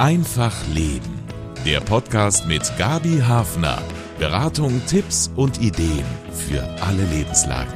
Einfach 0.00 0.56
Leben. 0.72 1.20
Der 1.66 1.80
Podcast 1.80 2.46
mit 2.46 2.62
Gabi 2.78 3.18
Hafner. 3.18 3.82
Beratung, 4.18 4.80
Tipps 4.86 5.30
und 5.36 5.60
Ideen 5.60 6.06
für 6.32 6.62
alle 6.82 7.04
Lebenslagen. 7.14 7.74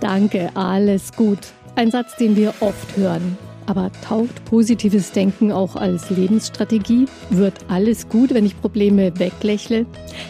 Danke, 0.00 0.50
alles 0.54 1.12
gut. 1.12 1.38
Ein 1.76 1.92
Satz, 1.92 2.16
den 2.16 2.34
wir 2.34 2.52
oft 2.58 2.96
hören. 2.96 3.38
Aber 3.66 3.90
taugt 4.06 4.44
positives 4.44 5.12
Denken 5.12 5.52
auch 5.52 5.76
als 5.76 6.10
Lebensstrategie? 6.10 7.06
Wird 7.30 7.54
alles 7.68 8.08
gut, 8.08 8.34
wenn 8.34 8.44
ich 8.44 8.60
Probleme 8.60 9.18
weglächle? 9.18 9.86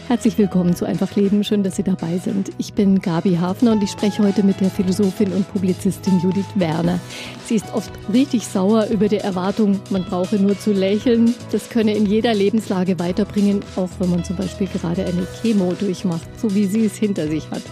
Herzlich 0.09 0.37
willkommen 0.37 0.77
zu 0.77 0.85
Einfach 0.85 1.17
Leben. 1.17 1.43
Schön, 1.43 1.63
dass 1.63 1.77
Sie 1.77 1.83
dabei 1.83 2.19
sind. 2.19 2.51
Ich 2.59 2.75
bin 2.75 3.01
Gabi 3.01 3.37
Hafner 3.37 3.73
und 3.73 3.83
ich 3.83 3.91
spreche 3.91 4.23
heute 4.23 4.43
mit 4.43 4.61
der 4.61 4.71
Philosophin 4.71 5.33
und 5.33 5.51
Publizistin 5.51 6.21
Judith 6.21 6.45
Werner. 6.57 7.01
Sie 7.47 7.57
ist 7.57 7.73
oft 7.75 7.91
richtig 8.13 8.47
sauer 8.47 8.87
über 8.91 9.09
die 9.09 9.19
Erwartung, 9.19 9.81
man 9.91 10.05
brauche 10.05 10.37
nur 10.37 10.59
zu 10.59 10.73
lächeln. 10.73 11.35
Das 11.51 11.71
könne 11.71 11.95
in 11.95 12.07
jeder 12.07 12.35
Lebenslage 12.35 12.99
weiterbringen, 12.99 13.63
auch 13.77 13.91
wenn 13.99 14.11
man 14.11 14.25
zum 14.25 14.37
Beispiel 14.37 14.69
gerade 14.69 15.05
eine 15.05 15.27
Chemo 15.41 15.73
durchmacht, 15.73 16.29
so 16.39 16.55
wie 16.55 16.67
sie 16.67 16.85
es 16.85 16.97
hinter 16.97 17.29
sich 17.29 17.51
hat. 17.51 17.63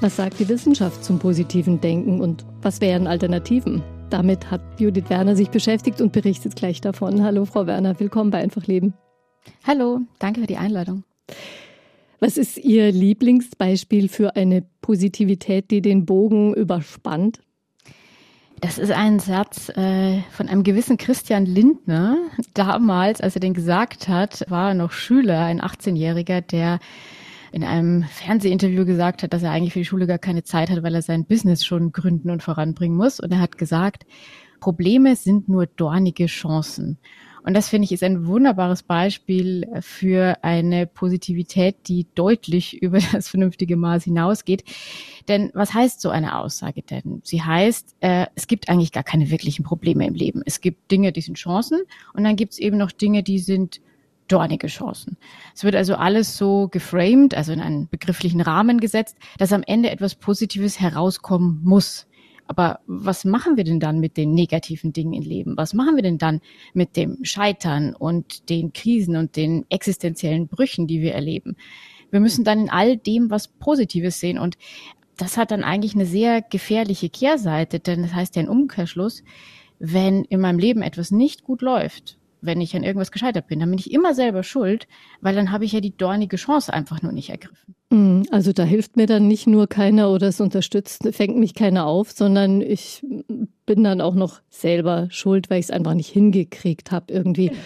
Was 0.00 0.16
sagt 0.16 0.38
die 0.40 0.48
Wissenschaft 0.48 1.04
zum 1.04 1.18
positiven 1.18 1.80
Denken 1.80 2.22
und 2.22 2.46
was 2.62 2.80
wären 2.80 3.06
Alternativen? 3.06 3.82
Damit 4.10 4.50
hat 4.50 4.60
Judith 4.78 5.08
Werner 5.08 5.36
sich 5.36 5.50
beschäftigt 5.50 6.00
und 6.00 6.12
berichtet 6.12 6.56
gleich 6.56 6.80
davon. 6.80 7.22
Hallo, 7.22 7.44
Frau 7.44 7.68
Werner, 7.68 7.98
willkommen 8.00 8.32
bei 8.32 8.38
Einfach 8.38 8.66
Leben. 8.66 8.94
Hallo, 9.64 10.00
danke 10.18 10.40
für 10.40 10.46
die 10.48 10.56
Einladung. 10.56 11.04
Was 12.18 12.36
ist 12.36 12.58
Ihr 12.58 12.90
Lieblingsbeispiel 12.90 14.08
für 14.08 14.34
eine 14.34 14.64
Positivität, 14.80 15.70
die 15.70 15.80
den 15.80 16.06
Bogen 16.06 16.54
überspannt? 16.54 17.40
Das 18.60 18.78
ist 18.78 18.90
ein 18.90 19.20
Satz 19.20 19.68
äh, 19.70 20.20
von 20.32 20.48
einem 20.48 20.64
gewissen 20.64 20.98
Christian 20.98 21.46
Lindner. 21.46 22.18
Damals, 22.52 23.20
als 23.20 23.36
er 23.36 23.40
den 23.40 23.54
gesagt 23.54 24.08
hat, 24.08 24.44
war 24.48 24.70
er 24.70 24.74
noch 24.74 24.90
Schüler, 24.90 25.44
ein 25.44 25.60
18-Jähriger, 25.60 26.40
der 26.40 26.80
in 27.52 27.64
einem 27.64 28.04
Fernsehinterview 28.04 28.84
gesagt 28.84 29.22
hat, 29.22 29.32
dass 29.32 29.42
er 29.42 29.50
eigentlich 29.50 29.72
für 29.72 29.80
die 29.80 29.84
Schule 29.84 30.06
gar 30.06 30.18
keine 30.18 30.44
Zeit 30.44 30.70
hat, 30.70 30.82
weil 30.82 30.94
er 30.94 31.02
sein 31.02 31.24
Business 31.24 31.64
schon 31.64 31.92
gründen 31.92 32.30
und 32.30 32.42
voranbringen 32.42 32.96
muss. 32.96 33.20
Und 33.20 33.32
er 33.32 33.40
hat 33.40 33.58
gesagt, 33.58 34.06
Probleme 34.60 35.16
sind 35.16 35.48
nur 35.48 35.66
dornige 35.66 36.26
Chancen. 36.26 36.98
Und 37.42 37.54
das 37.54 37.68
finde 37.68 37.86
ich 37.86 37.92
ist 37.92 38.02
ein 38.02 38.26
wunderbares 38.26 38.82
Beispiel 38.82 39.66
für 39.80 40.36
eine 40.42 40.86
Positivität, 40.86 41.76
die 41.86 42.06
deutlich 42.14 42.82
über 42.82 42.98
das 43.12 43.28
vernünftige 43.28 43.76
Maß 43.76 44.04
hinausgeht. 44.04 44.64
Denn 45.28 45.50
was 45.54 45.74
heißt 45.74 46.00
so 46.00 46.10
eine 46.10 46.38
Aussage 46.38 46.82
denn? 46.82 47.20
Sie 47.24 47.42
heißt, 47.42 47.96
äh, 48.00 48.26
es 48.34 48.46
gibt 48.46 48.68
eigentlich 48.68 48.92
gar 48.92 49.04
keine 49.04 49.30
wirklichen 49.30 49.64
Probleme 49.64 50.06
im 50.06 50.14
Leben. 50.14 50.42
Es 50.44 50.60
gibt 50.60 50.90
Dinge, 50.90 51.12
die 51.12 51.22
sind 51.22 51.38
Chancen 51.38 51.80
und 52.12 52.24
dann 52.24 52.36
gibt 52.36 52.52
es 52.52 52.58
eben 52.58 52.76
noch 52.76 52.92
Dinge, 52.92 53.22
die 53.22 53.38
sind 53.38 53.80
dornige 54.30 54.68
Chancen. 54.68 55.16
Es 55.54 55.64
wird 55.64 55.74
also 55.74 55.94
alles 55.94 56.36
so 56.36 56.68
geframed, 56.68 57.34
also 57.34 57.52
in 57.52 57.60
einen 57.60 57.88
begrifflichen 57.88 58.40
Rahmen 58.40 58.78
gesetzt, 58.78 59.16
dass 59.38 59.52
am 59.52 59.62
Ende 59.66 59.90
etwas 59.90 60.14
Positives 60.14 60.80
herauskommen 60.80 61.60
muss. 61.64 62.06
Aber 62.46 62.80
was 62.86 63.24
machen 63.24 63.56
wir 63.56 63.64
denn 63.64 63.78
dann 63.78 64.00
mit 64.00 64.16
den 64.16 64.34
negativen 64.34 64.92
Dingen 64.92 65.12
im 65.12 65.22
Leben? 65.22 65.56
Was 65.56 65.72
machen 65.72 65.94
wir 65.94 66.02
denn 66.02 66.18
dann 66.18 66.40
mit 66.74 66.96
dem 66.96 67.18
Scheitern 67.24 67.94
und 67.94 68.48
den 68.48 68.72
Krisen 68.72 69.16
und 69.16 69.36
den 69.36 69.66
existenziellen 69.68 70.48
Brüchen, 70.48 70.86
die 70.86 71.00
wir 71.00 71.14
erleben? 71.14 71.56
Wir 72.10 72.18
müssen 72.18 72.44
dann 72.44 72.62
in 72.62 72.70
all 72.70 72.96
dem 72.96 73.30
was 73.30 73.48
Positives 73.48 74.18
sehen 74.18 74.38
und 74.38 74.58
das 75.16 75.36
hat 75.36 75.50
dann 75.50 75.62
eigentlich 75.62 75.94
eine 75.94 76.06
sehr 76.06 76.42
gefährliche 76.42 77.08
Kehrseite, 77.08 77.78
denn 77.78 78.02
das 78.02 78.14
heißt 78.14 78.34
ja 78.36 78.42
ein 78.42 78.48
Umkehrschluss, 78.48 79.22
wenn 79.78 80.24
in 80.24 80.40
meinem 80.40 80.58
Leben 80.58 80.82
etwas 80.82 81.10
nicht 81.10 81.44
gut 81.44 81.62
läuft 81.62 82.18
wenn 82.42 82.60
ich 82.60 82.74
an 82.76 82.82
irgendwas 82.82 83.12
gescheitert 83.12 83.46
bin. 83.46 83.60
Dann 83.60 83.70
bin 83.70 83.78
ich 83.78 83.92
immer 83.92 84.14
selber 84.14 84.42
schuld, 84.42 84.86
weil 85.20 85.34
dann 85.34 85.50
habe 85.50 85.64
ich 85.64 85.72
ja 85.72 85.80
die 85.80 85.96
dornige 85.96 86.36
Chance 86.36 86.72
einfach 86.72 87.02
nur 87.02 87.12
nicht 87.12 87.30
ergriffen. 87.30 87.74
Mm, 87.90 88.22
also 88.30 88.52
da 88.52 88.62
hilft 88.62 88.96
mir 88.96 89.06
dann 89.06 89.28
nicht 89.28 89.46
nur 89.46 89.66
keiner 89.66 90.10
oder 90.10 90.28
es 90.28 90.40
unterstützt, 90.40 91.08
fängt 91.12 91.36
mich 91.36 91.54
keiner 91.54 91.86
auf, 91.86 92.12
sondern 92.12 92.60
ich 92.60 93.04
bin 93.66 93.84
dann 93.84 94.00
auch 94.00 94.14
noch 94.14 94.40
selber 94.48 95.08
schuld, 95.10 95.50
weil 95.50 95.60
ich 95.60 95.66
es 95.66 95.70
einfach 95.70 95.94
nicht 95.94 96.10
hingekriegt 96.10 96.90
habe, 96.90 97.12
irgendwie. 97.12 97.48
Genau. 97.48 97.60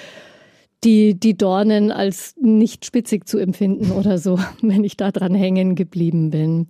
Die, 0.82 1.18
die 1.18 1.34
Dornen 1.34 1.90
als 1.90 2.34
nicht 2.38 2.84
spitzig 2.84 3.26
zu 3.26 3.38
empfinden 3.38 3.90
oder 3.92 4.18
so, 4.18 4.38
wenn 4.60 4.84
ich 4.84 4.98
da 4.98 5.12
dran 5.12 5.34
hängen 5.34 5.76
geblieben 5.76 6.30
bin. 6.30 6.68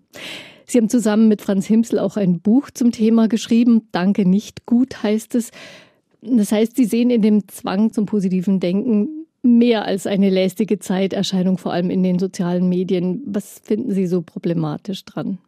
Sie 0.66 0.78
haben 0.78 0.88
zusammen 0.88 1.28
mit 1.28 1.42
Franz 1.42 1.66
Himsel 1.66 1.98
auch 1.98 2.16
ein 2.16 2.41
Buch 2.41 2.71
zum 2.71 2.92
Thema 2.92 3.28
geschrieben. 3.28 3.88
Danke 3.92 4.26
nicht 4.26 4.66
gut 4.66 5.03
heißt 5.03 5.34
es. 5.34 5.50
Das 6.26 6.52
heißt, 6.52 6.76
Sie 6.76 6.84
sehen 6.84 7.10
in 7.10 7.22
dem 7.22 7.48
Zwang 7.48 7.92
zum 7.92 8.06
positiven 8.06 8.60
Denken 8.60 9.26
mehr 9.42 9.84
als 9.84 10.06
eine 10.06 10.30
lästige 10.30 10.78
Zeiterscheinung, 10.78 11.58
vor 11.58 11.72
allem 11.72 11.90
in 11.90 12.02
den 12.02 12.18
sozialen 12.18 12.68
Medien. 12.68 13.22
Was 13.26 13.60
finden 13.62 13.92
Sie 13.92 14.06
so 14.06 14.22
problematisch 14.22 15.04
dran? 15.04 15.38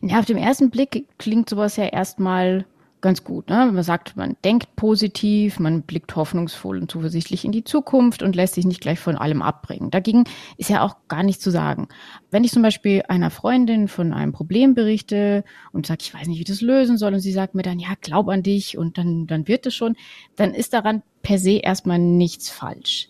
Ja, 0.00 0.18
auf 0.18 0.24
den 0.24 0.36
ersten 0.36 0.70
Blick 0.70 1.06
klingt 1.18 1.48
sowas 1.48 1.76
ja 1.76 1.84
erstmal 1.84 2.66
ganz 3.02 3.24
gut. 3.24 3.50
Ne? 3.50 3.70
Man 3.72 3.82
sagt, 3.82 4.16
man 4.16 4.36
denkt 4.44 4.74
positiv, 4.76 5.58
man 5.58 5.82
blickt 5.82 6.16
hoffnungsvoll 6.16 6.78
und 6.78 6.90
zuversichtlich 6.90 7.44
in 7.44 7.52
die 7.52 7.64
Zukunft 7.64 8.22
und 8.22 8.34
lässt 8.34 8.54
sich 8.54 8.64
nicht 8.64 8.80
gleich 8.80 8.98
von 8.98 9.16
allem 9.16 9.42
abbringen. 9.42 9.90
Dagegen 9.90 10.24
ist 10.56 10.70
ja 10.70 10.82
auch 10.82 10.96
gar 11.08 11.22
nichts 11.22 11.42
zu 11.42 11.50
sagen. 11.50 11.88
Wenn 12.30 12.44
ich 12.44 12.52
zum 12.52 12.62
Beispiel 12.62 13.02
einer 13.08 13.30
Freundin 13.30 13.88
von 13.88 14.12
einem 14.12 14.32
Problem 14.32 14.74
berichte 14.74 15.44
und 15.72 15.86
sage, 15.86 15.98
ich 16.02 16.14
weiß 16.14 16.28
nicht, 16.28 16.38
wie 16.38 16.44
das 16.44 16.62
lösen 16.62 16.96
soll, 16.96 17.12
und 17.12 17.20
sie 17.20 17.32
sagt 17.32 17.54
mir 17.54 17.62
dann, 17.62 17.78
ja, 17.78 17.90
glaub 18.00 18.28
an 18.28 18.42
dich 18.42 18.78
und 18.78 18.96
dann, 18.96 19.26
dann 19.26 19.48
wird 19.48 19.66
es 19.66 19.74
schon, 19.74 19.96
dann 20.36 20.54
ist 20.54 20.72
daran 20.72 21.02
per 21.22 21.38
se 21.38 21.58
erstmal 21.58 21.98
nichts 21.98 22.48
falsch. 22.48 23.08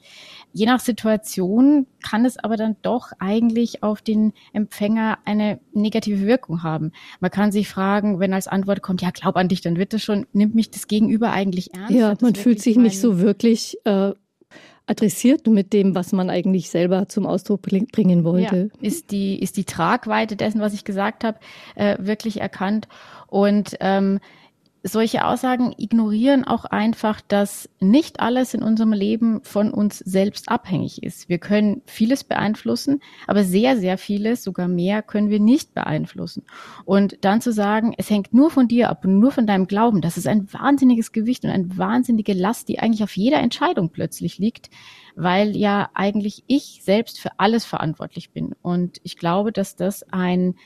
Je 0.53 0.67
nach 0.67 0.81
Situation 0.81 1.87
kann 2.03 2.25
es 2.25 2.39
aber 2.39 2.57
dann 2.57 2.77
doch 2.83 3.13
eigentlich 3.19 3.83
auf 3.83 4.03
den 4.03 4.33
Empfänger 4.53 5.19
eine 5.25 5.61
negative 5.73 6.27
Wirkung 6.27 6.63
haben. 6.63 6.93
Man 7.21 7.31
kann 7.31 7.53
sich 7.53 7.69
fragen, 7.69 8.21
wenn 8.21 8.35
als 8.35 8.49
Antwort 8.49 8.83
kommt, 8.83 9.03
ja, 9.03 9.11
glaub 9.11 9.37
an 9.37 9.49
dich, 9.49 9.61
dann 9.61 9.77
wird 9.77 9.93
das 9.93 10.03
schon, 10.03 10.27
nimmt 10.33 10.55
mich 10.55 10.71
das 10.71 10.89
Gegenüber 10.89 11.33
eigentlich 11.33 11.75
ernst? 11.75 11.93
Ja, 11.93 12.15
man 12.21 12.35
fühlt 12.35 12.61
sich 12.61 12.77
nicht 12.77 13.01
so 13.01 13.19
wirklich 13.19 13.79
äh, 13.85 14.13
adressiert 14.87 15.47
mit 15.47 15.73
dem, 15.73 15.95
was 15.95 16.13
man 16.13 16.29
eigentlich 16.29 16.71
selber 16.71 17.09
zum 17.09 17.27
Ausdruck 17.27 17.63
bringen 17.63 18.25
wollte. 18.25 18.71
Ja, 18.75 18.81
ist 18.81 19.11
die 19.11 19.41
ist 19.41 19.57
die 19.57 19.65
Tragweite 19.65 20.37
dessen, 20.37 20.61
was 20.61 20.75
ich 20.75 20.84
gesagt 20.84 21.25
habe, 21.25 21.39
äh, 21.75 21.97
wirklich 21.99 22.41
erkannt 22.41 22.89
und 23.27 23.77
ähm, 23.81 24.21
solche 24.82 25.25
Aussagen 25.25 25.72
ignorieren 25.76 26.44
auch 26.44 26.65
einfach, 26.65 27.20
dass 27.20 27.69
nicht 27.78 28.20
alles 28.20 28.53
in 28.54 28.62
unserem 28.62 28.93
Leben 28.93 29.43
von 29.44 29.72
uns 29.72 29.98
selbst 29.98 30.48
abhängig 30.48 31.03
ist. 31.03 31.28
Wir 31.28 31.38
können 31.38 31.82
vieles 31.87 32.25
beeinflussen, 32.25 33.00
aber 33.26 33.44
sehr, 33.44 33.76
sehr 33.76 33.97
vieles, 33.97 34.42
sogar 34.42 34.66
mehr, 34.66 35.03
können 35.03 35.31
wir 35.31 35.38
nicht 35.38 35.72
beeinflussen. 35.75 36.42
Und 36.84 37.19
dann 37.21 37.41
zu 37.41 37.53
sagen, 37.53 37.94
es 37.97 38.10
hängt 38.10 38.34
nur 38.34 38.50
von 38.50 38.66
dir 38.66 38.91
ab 38.91 39.04
und 39.04 39.21
nur 39.21 39.31
von 39.31 39.47
deinem 39.47 39.69
Glauben, 39.69 40.00
das 40.00 40.16
ist 40.16 40.26
ein 40.26 40.53
wahnsinniges 40.53 41.12
Gewicht 41.12 41.44
und 41.44 41.50
eine 41.50 41.78
wahnsinnige 41.78 42.32
Last, 42.32 42.69
die 42.69 42.81
eigentlich 42.81 43.04
auf 43.04 43.16
jeder 43.16 43.38
Entscheidung 43.38 43.91
plötzlich 43.91 44.38
liegt, 44.38 44.71
weil 45.15 45.56
ja 45.56 45.91
eigentlich 45.94 46.42
ich 46.48 46.81
selbst 46.82 47.21
für 47.21 47.38
alles 47.38 47.65
verantwortlich 47.65 48.31
bin. 48.31 48.54
Und 48.62 49.00
ich 49.04 49.16
glaube, 49.16 49.53
dass 49.53 49.76
das 49.76 50.03
ein 50.12 50.56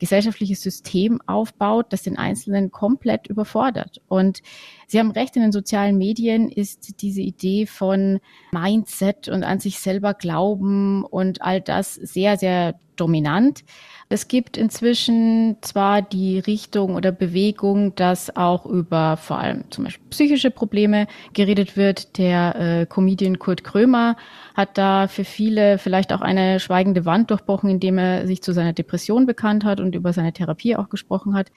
gesellschaftliches 0.00 0.60
System 0.60 1.20
aufbaut, 1.26 1.92
das 1.92 2.02
den 2.02 2.18
Einzelnen 2.18 2.72
komplett 2.72 3.28
überfordert. 3.28 4.00
Und 4.08 4.40
Sie 4.88 4.98
haben 4.98 5.12
recht, 5.12 5.36
in 5.36 5.42
den 5.42 5.52
sozialen 5.52 5.96
Medien 5.96 6.48
ist 6.48 7.00
diese 7.02 7.20
Idee 7.20 7.66
von 7.66 8.18
Mindset 8.50 9.28
und 9.28 9.44
an 9.44 9.60
sich 9.60 9.78
selber 9.78 10.14
glauben 10.14 11.04
und 11.04 11.42
all 11.42 11.60
das 11.60 11.94
sehr, 11.94 12.36
sehr 12.36 12.80
dominant. 13.00 13.64
Es 14.12 14.26
gibt 14.26 14.56
inzwischen 14.56 15.58
zwar 15.60 16.02
die 16.02 16.40
Richtung 16.40 16.96
oder 16.96 17.12
Bewegung, 17.12 17.94
dass 17.94 18.34
auch 18.34 18.66
über 18.66 19.16
vor 19.16 19.38
allem 19.38 19.70
zum 19.70 19.84
Beispiel 19.84 20.04
psychische 20.10 20.50
Probleme 20.50 21.06
geredet 21.32 21.76
wird. 21.76 22.18
Der 22.18 22.56
äh, 22.56 22.86
Comedian 22.86 23.38
Kurt 23.38 23.62
Krömer 23.62 24.16
hat 24.56 24.76
da 24.76 25.06
für 25.06 25.22
viele 25.22 25.78
vielleicht 25.78 26.12
auch 26.12 26.22
eine 26.22 26.58
schweigende 26.58 27.04
Wand 27.04 27.30
durchbrochen, 27.30 27.70
indem 27.70 27.98
er 27.98 28.26
sich 28.26 28.42
zu 28.42 28.52
seiner 28.52 28.72
Depression 28.72 29.26
bekannt 29.26 29.64
hat 29.64 29.78
und 29.78 29.94
über 29.94 30.12
seine 30.12 30.32
Therapie 30.32 30.74
auch 30.74 30.88
gesprochen 30.88 31.34
hat. 31.34 31.52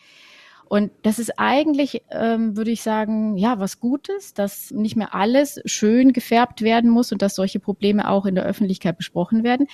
Und 0.74 0.90
das 1.04 1.20
ist 1.20 1.38
eigentlich, 1.38 2.02
ähm, 2.10 2.58
würde 2.58 2.72
ich 2.72 2.82
sagen, 2.82 3.38
ja, 3.38 3.60
was 3.60 3.80
Gutes, 3.80 4.34
dass 4.34 4.72
nicht 4.72 4.96
mehr 4.96 5.14
alles 5.14 5.62
schön 5.66 6.14
gefärbt 6.14 6.64
werden 6.64 6.90
muss 6.90 7.12
und 7.12 7.22
dass 7.22 7.36
solche 7.36 7.60
Probleme 7.60 8.10
auch 8.10 8.26
in 8.26 8.34
der 8.34 8.46
Öffentlichkeit 8.46 8.98
besprochen 8.98 9.44
werden. 9.44 9.68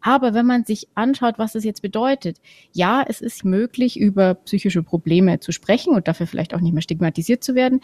Aber 0.00 0.32
wenn 0.32 0.46
man 0.46 0.62
sich 0.62 0.86
anschaut, 0.94 1.38
was 1.38 1.54
das 1.54 1.64
jetzt 1.64 1.82
bedeutet, 1.82 2.36
ja, 2.70 3.04
es 3.04 3.20
ist 3.20 3.44
möglich, 3.44 3.98
über 3.98 4.34
psychische 4.34 4.84
Probleme 4.84 5.40
zu 5.40 5.50
sprechen 5.50 5.92
und 5.92 6.06
dafür 6.06 6.28
vielleicht 6.28 6.54
auch 6.54 6.60
nicht 6.60 6.72
mehr 6.72 6.82
stigmatisiert 6.82 7.42
zu 7.42 7.56
werden. 7.56 7.80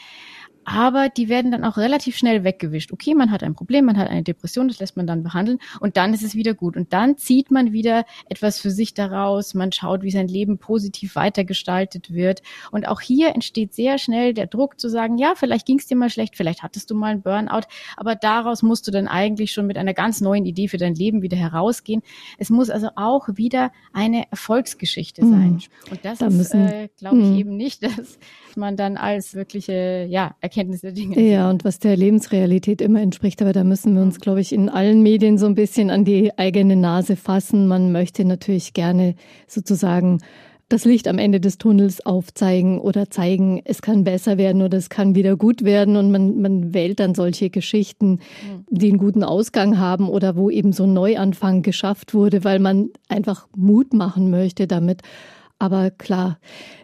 Aber 0.64 1.08
die 1.08 1.28
werden 1.28 1.50
dann 1.50 1.64
auch 1.64 1.76
relativ 1.76 2.16
schnell 2.16 2.44
weggewischt. 2.44 2.92
Okay, 2.92 3.14
man 3.14 3.30
hat 3.30 3.42
ein 3.42 3.54
Problem, 3.54 3.86
man 3.86 3.96
hat 3.96 4.08
eine 4.08 4.22
Depression, 4.22 4.68
das 4.68 4.78
lässt 4.78 4.96
man 4.96 5.06
dann 5.06 5.22
behandeln 5.22 5.58
und 5.80 5.96
dann 5.96 6.12
ist 6.12 6.22
es 6.22 6.34
wieder 6.34 6.54
gut. 6.54 6.76
Und 6.76 6.92
dann 6.92 7.16
zieht 7.16 7.50
man 7.50 7.72
wieder 7.72 8.04
etwas 8.28 8.60
für 8.60 8.70
sich 8.70 8.94
daraus, 8.94 9.54
man 9.54 9.72
schaut, 9.72 10.02
wie 10.02 10.10
sein 10.10 10.28
Leben 10.28 10.58
positiv 10.58 11.16
weitergestaltet 11.16 12.12
wird. 12.12 12.42
Und 12.70 12.86
auch 12.86 13.00
hier 13.00 13.34
entsteht 13.34 13.74
sehr 13.74 13.98
schnell 13.98 14.34
der 14.34 14.46
Druck 14.46 14.78
zu 14.78 14.88
sagen, 14.88 15.18
ja, 15.18 15.34
vielleicht 15.34 15.66
ging 15.66 15.78
es 15.78 15.86
dir 15.86 15.96
mal 15.96 16.10
schlecht, 16.10 16.36
vielleicht 16.36 16.62
hattest 16.62 16.90
du 16.90 16.94
mal 16.94 17.12
einen 17.12 17.22
Burnout, 17.22 17.66
aber 17.96 18.14
daraus 18.14 18.62
musst 18.62 18.86
du 18.86 18.90
dann 18.90 19.08
eigentlich 19.08 19.52
schon 19.52 19.66
mit 19.66 19.78
einer 19.78 19.94
ganz 19.94 20.20
neuen 20.20 20.44
Idee 20.44 20.68
für 20.68 20.78
dein 20.78 20.94
Leben 20.94 21.22
wieder 21.22 21.36
herausgehen. 21.36 22.02
Es 22.38 22.50
muss 22.50 22.70
also 22.70 22.90
auch 22.96 23.28
wieder 23.34 23.72
eine 23.92 24.30
Erfolgsgeschichte 24.30 25.22
sein. 25.22 25.52
Mhm. 25.52 25.60
Und 25.90 26.04
das 26.04 26.18
da 26.18 26.26
ist, 26.26 26.54
äh, 26.54 26.88
glaube 26.98 27.18
ich, 27.18 27.26
mhm. 27.26 27.36
eben 27.36 27.56
nicht, 27.56 27.82
dass 27.98 28.18
man 28.56 28.76
dann 28.76 28.96
als 28.96 29.34
wirkliche, 29.34 30.06
ja, 30.08 30.36
Erkenntnis 30.50 30.80
der 30.80 30.90
Dinge. 30.90 31.20
Ja, 31.20 31.48
und 31.48 31.64
was 31.64 31.78
der 31.78 31.96
Lebensrealität 31.96 32.82
immer 32.82 33.00
entspricht. 33.00 33.40
Aber 33.40 33.52
da 33.52 33.62
müssen 33.62 33.94
wir 33.94 34.02
uns, 34.02 34.16
mhm. 34.16 34.20
glaube 34.20 34.40
ich, 34.40 34.52
in 34.52 34.68
allen 34.68 35.02
Medien 35.02 35.38
so 35.38 35.46
ein 35.46 35.54
bisschen 35.54 35.90
an 35.90 36.04
die 36.04 36.36
eigene 36.36 36.74
Nase 36.74 37.14
fassen. 37.14 37.68
Man 37.68 37.92
möchte 37.92 38.24
natürlich 38.24 38.74
gerne 38.74 39.14
sozusagen 39.46 40.18
das 40.68 40.84
Licht 40.84 41.08
am 41.08 41.18
Ende 41.18 41.40
des 41.40 41.58
Tunnels 41.58 42.04
aufzeigen 42.04 42.80
oder 42.80 43.10
zeigen, 43.10 43.60
es 43.64 43.82
kann 43.82 44.04
besser 44.04 44.38
werden 44.38 44.62
oder 44.62 44.78
es 44.78 44.88
kann 44.88 45.16
wieder 45.16 45.36
gut 45.36 45.64
werden 45.64 45.96
und 45.96 46.12
man, 46.12 46.40
man 46.40 46.72
wählt 46.72 47.00
dann 47.00 47.16
solche 47.16 47.50
Geschichten, 47.50 48.10
mhm. 48.12 48.18
die 48.70 48.88
einen 48.88 48.98
guten 48.98 49.24
Ausgang 49.24 49.78
haben 49.78 50.08
oder 50.08 50.36
wo 50.36 50.48
eben 50.48 50.72
so 50.72 50.84
ein 50.84 50.92
Neuanfang 50.92 51.62
geschafft 51.62 52.14
wurde, 52.14 52.44
weil 52.44 52.60
man 52.60 52.90
einfach 53.08 53.48
Mut 53.56 53.92
machen 53.92 54.30
möchte 54.30 54.68
damit. 54.68 55.02
Aber 55.60 55.90
klar, 55.90 56.38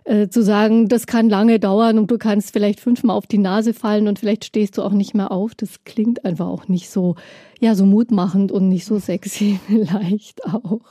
äh, 0.04 0.28
zu 0.28 0.42
sagen, 0.42 0.88
das 0.88 1.06
kann 1.06 1.30
lange 1.30 1.58
dauern 1.58 1.98
und 1.98 2.10
du 2.10 2.18
kannst 2.18 2.52
vielleicht 2.52 2.78
fünfmal 2.78 3.16
auf 3.16 3.26
die 3.26 3.38
Nase 3.38 3.72
fallen 3.72 4.06
und 4.06 4.18
vielleicht 4.18 4.44
stehst 4.44 4.76
du 4.76 4.82
auch 4.82 4.92
nicht 4.92 5.14
mehr 5.14 5.32
auf, 5.32 5.54
das 5.54 5.82
klingt 5.84 6.26
einfach 6.26 6.46
auch 6.46 6.68
nicht 6.68 6.90
so, 6.90 7.16
ja, 7.58 7.74
so 7.74 7.86
mutmachend 7.86 8.52
und 8.52 8.68
nicht 8.68 8.84
so 8.84 8.98
sexy 8.98 9.58
vielleicht 9.66 10.44
auch. 10.44 10.82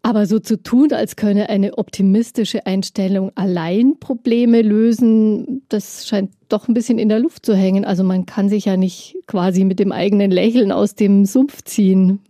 Aber 0.00 0.26
so 0.26 0.38
zu 0.38 0.62
tun, 0.62 0.92
als 0.92 1.16
könne 1.16 1.48
eine 1.48 1.76
optimistische 1.76 2.66
Einstellung 2.66 3.32
allein 3.34 3.98
Probleme 3.98 4.62
lösen, 4.62 5.62
das 5.68 6.06
scheint 6.06 6.30
doch 6.48 6.68
ein 6.68 6.74
bisschen 6.74 7.00
in 7.00 7.08
der 7.08 7.18
Luft 7.18 7.44
zu 7.44 7.56
hängen. 7.56 7.84
Also 7.84 8.04
man 8.04 8.26
kann 8.26 8.48
sich 8.48 8.66
ja 8.66 8.76
nicht 8.76 9.16
quasi 9.26 9.64
mit 9.64 9.80
dem 9.80 9.90
eigenen 9.90 10.30
Lächeln 10.30 10.70
aus 10.70 10.94
dem 10.94 11.24
Sumpf 11.24 11.64
ziehen, 11.64 12.20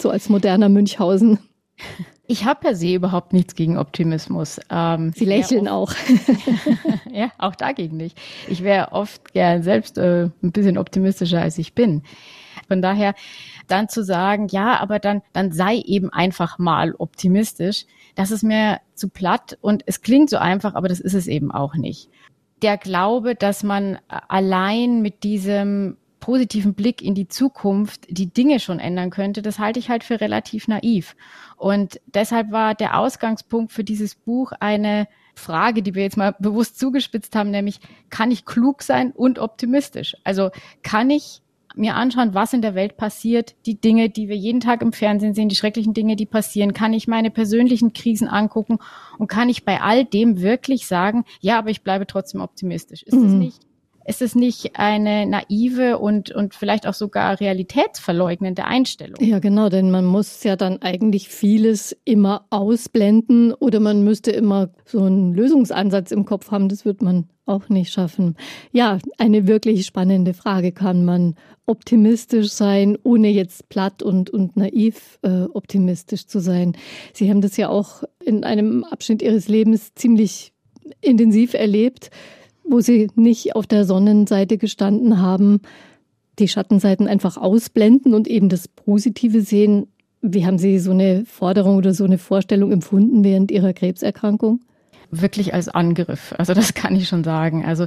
so 0.00 0.10
als 0.10 0.28
moderner 0.28 0.68
Münchhausen. 0.68 1.38
Ich 2.26 2.44
habe 2.44 2.60
per 2.60 2.74
se 2.74 2.94
überhaupt 2.94 3.32
nichts 3.32 3.54
gegen 3.54 3.76
Optimismus. 3.76 4.60
Ähm, 4.70 5.12
Sie 5.14 5.24
lächeln 5.24 5.68
auch. 5.68 5.92
ja, 7.12 7.30
auch 7.38 7.54
dagegen 7.54 7.96
nicht. 7.96 8.18
Ich 8.48 8.62
wäre 8.62 8.92
oft 8.92 9.32
gern 9.32 9.62
selbst 9.62 9.98
äh, 9.98 10.30
ein 10.42 10.52
bisschen 10.52 10.78
optimistischer, 10.78 11.42
als 11.42 11.58
ich 11.58 11.74
bin. 11.74 12.02
Von 12.68 12.80
daher 12.80 13.14
dann 13.66 13.88
zu 13.88 14.02
sagen, 14.02 14.48
ja, 14.50 14.80
aber 14.80 14.98
dann, 14.98 15.22
dann 15.32 15.52
sei 15.52 15.76
eben 15.78 16.10
einfach 16.10 16.58
mal 16.58 16.94
optimistisch, 16.94 17.86
das 18.14 18.30
ist 18.30 18.42
mir 18.42 18.80
zu 18.94 19.08
platt 19.08 19.58
und 19.60 19.82
es 19.86 20.00
klingt 20.00 20.30
so 20.30 20.38
einfach, 20.38 20.74
aber 20.74 20.88
das 20.88 21.00
ist 21.00 21.14
es 21.14 21.26
eben 21.26 21.50
auch 21.50 21.74
nicht. 21.74 22.08
Der 22.62 22.78
Glaube, 22.78 23.34
dass 23.34 23.62
man 23.62 23.98
allein 24.08 25.02
mit 25.02 25.24
diesem 25.24 25.96
positiven 26.22 26.74
Blick 26.74 27.02
in 27.02 27.16
die 27.16 27.26
Zukunft 27.26 28.06
die 28.08 28.32
Dinge 28.32 28.60
schon 28.60 28.78
ändern 28.78 29.10
könnte, 29.10 29.42
das 29.42 29.58
halte 29.58 29.80
ich 29.80 29.90
halt 29.90 30.04
für 30.04 30.20
relativ 30.20 30.68
naiv. 30.68 31.16
Und 31.56 32.00
deshalb 32.06 32.52
war 32.52 32.76
der 32.76 32.96
Ausgangspunkt 32.96 33.72
für 33.72 33.82
dieses 33.82 34.14
Buch 34.14 34.52
eine 34.60 35.08
Frage, 35.34 35.82
die 35.82 35.96
wir 35.96 36.04
jetzt 36.04 36.16
mal 36.16 36.36
bewusst 36.38 36.78
zugespitzt 36.78 37.34
haben, 37.34 37.50
nämlich 37.50 37.80
kann 38.08 38.30
ich 38.30 38.44
klug 38.44 38.82
sein 38.82 39.10
und 39.10 39.40
optimistisch? 39.40 40.16
Also 40.22 40.50
kann 40.84 41.10
ich 41.10 41.42
mir 41.74 41.96
anschauen, 41.96 42.34
was 42.34 42.52
in 42.52 42.62
der 42.62 42.76
Welt 42.76 42.96
passiert, 42.96 43.56
die 43.66 43.80
Dinge, 43.80 44.08
die 44.08 44.28
wir 44.28 44.36
jeden 44.36 44.60
Tag 44.60 44.80
im 44.82 44.92
Fernsehen 44.92 45.34
sehen, 45.34 45.48
die 45.48 45.56
schrecklichen 45.56 45.94
Dinge, 45.94 46.14
die 46.14 46.26
passieren, 46.26 46.72
kann 46.72 46.92
ich 46.92 47.08
meine 47.08 47.32
persönlichen 47.32 47.94
Krisen 47.94 48.28
angucken 48.28 48.78
und 49.18 49.26
kann 49.26 49.48
ich 49.48 49.64
bei 49.64 49.80
all 49.80 50.04
dem 50.04 50.40
wirklich 50.40 50.86
sagen, 50.86 51.24
ja, 51.40 51.58
aber 51.58 51.70
ich 51.70 51.82
bleibe 51.82 52.06
trotzdem 52.06 52.42
optimistisch. 52.42 53.02
Ist 53.02 53.14
mhm. 53.14 53.38
nicht 53.40 53.71
ist 54.04 54.22
es 54.22 54.34
nicht 54.34 54.76
eine 54.76 55.26
naive 55.26 55.98
und, 55.98 56.30
und 56.30 56.54
vielleicht 56.54 56.86
auch 56.86 56.94
sogar 56.94 57.38
realitätsverleugnende 57.40 58.64
Einstellung? 58.64 59.16
Ja, 59.20 59.38
genau, 59.38 59.68
denn 59.68 59.90
man 59.90 60.04
muss 60.04 60.42
ja 60.42 60.56
dann 60.56 60.82
eigentlich 60.82 61.28
vieles 61.28 61.96
immer 62.04 62.46
ausblenden 62.50 63.52
oder 63.52 63.80
man 63.80 64.02
müsste 64.02 64.32
immer 64.32 64.70
so 64.84 65.02
einen 65.02 65.34
Lösungsansatz 65.34 66.10
im 66.10 66.24
Kopf 66.24 66.50
haben. 66.50 66.68
Das 66.68 66.84
wird 66.84 67.02
man 67.02 67.28
auch 67.46 67.68
nicht 67.68 67.92
schaffen. 67.92 68.36
Ja, 68.72 68.98
eine 69.18 69.46
wirklich 69.46 69.86
spannende 69.86 70.34
Frage. 70.34 70.72
Kann 70.72 71.04
man 71.04 71.34
optimistisch 71.66 72.50
sein, 72.50 72.96
ohne 73.02 73.28
jetzt 73.28 73.68
platt 73.68 74.02
und, 74.02 74.30
und 74.30 74.56
naiv 74.56 75.18
äh, 75.22 75.44
optimistisch 75.52 76.26
zu 76.26 76.40
sein? 76.40 76.76
Sie 77.12 77.28
haben 77.30 77.40
das 77.40 77.56
ja 77.56 77.68
auch 77.68 78.04
in 78.24 78.44
einem 78.44 78.84
Abschnitt 78.84 79.22
Ihres 79.22 79.48
Lebens 79.48 79.94
ziemlich 79.94 80.52
intensiv 81.00 81.54
erlebt 81.54 82.10
wo 82.64 82.80
sie 82.80 83.08
nicht 83.14 83.56
auf 83.56 83.66
der 83.66 83.84
Sonnenseite 83.84 84.58
gestanden 84.58 85.20
haben, 85.20 85.60
die 86.38 86.48
Schattenseiten 86.48 87.08
einfach 87.08 87.36
ausblenden 87.36 88.14
und 88.14 88.28
eben 88.28 88.48
das 88.48 88.68
Positive 88.68 89.42
sehen. 89.42 89.88
Wie 90.22 90.46
haben 90.46 90.58
Sie 90.58 90.78
so 90.78 90.92
eine 90.92 91.24
Forderung 91.24 91.76
oder 91.76 91.94
so 91.94 92.04
eine 92.04 92.18
Vorstellung 92.18 92.72
empfunden 92.72 93.24
während 93.24 93.50
Ihrer 93.50 93.72
Krebserkrankung? 93.72 94.60
Wirklich 95.10 95.52
als 95.52 95.68
Angriff. 95.68 96.34
Also 96.38 96.54
das 96.54 96.74
kann 96.74 96.96
ich 96.96 97.08
schon 97.08 97.24
sagen. 97.24 97.64
Also 97.64 97.86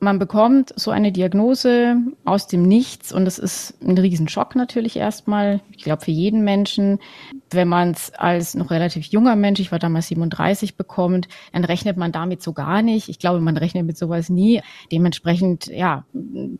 man 0.00 0.18
bekommt 0.18 0.72
so 0.76 0.90
eine 0.90 1.12
Diagnose 1.12 1.96
aus 2.24 2.46
dem 2.46 2.62
Nichts 2.62 3.12
und 3.12 3.26
es 3.26 3.38
ist 3.38 3.74
ein 3.82 3.98
Riesenschock 3.98 4.56
natürlich 4.56 4.96
erstmal. 4.96 5.60
Ich 5.76 5.84
glaube 5.84 6.02
für 6.02 6.10
jeden 6.10 6.42
Menschen. 6.42 6.98
Wenn 7.50 7.68
man 7.68 7.90
es 7.90 8.12
als 8.14 8.54
noch 8.54 8.70
relativ 8.70 9.04
junger 9.06 9.36
Mensch, 9.36 9.60
ich 9.60 9.72
war 9.72 9.78
damals 9.78 10.08
37, 10.08 10.76
bekommt, 10.76 11.28
dann 11.52 11.64
rechnet 11.64 11.98
man 11.98 12.12
damit 12.12 12.42
so 12.42 12.54
gar 12.54 12.80
nicht. 12.80 13.10
Ich 13.10 13.18
glaube, 13.18 13.40
man 13.40 13.58
rechnet 13.58 13.84
mit 13.84 13.98
sowas 13.98 14.30
nie. 14.30 14.62
Dementsprechend, 14.90 15.66
ja, 15.66 16.06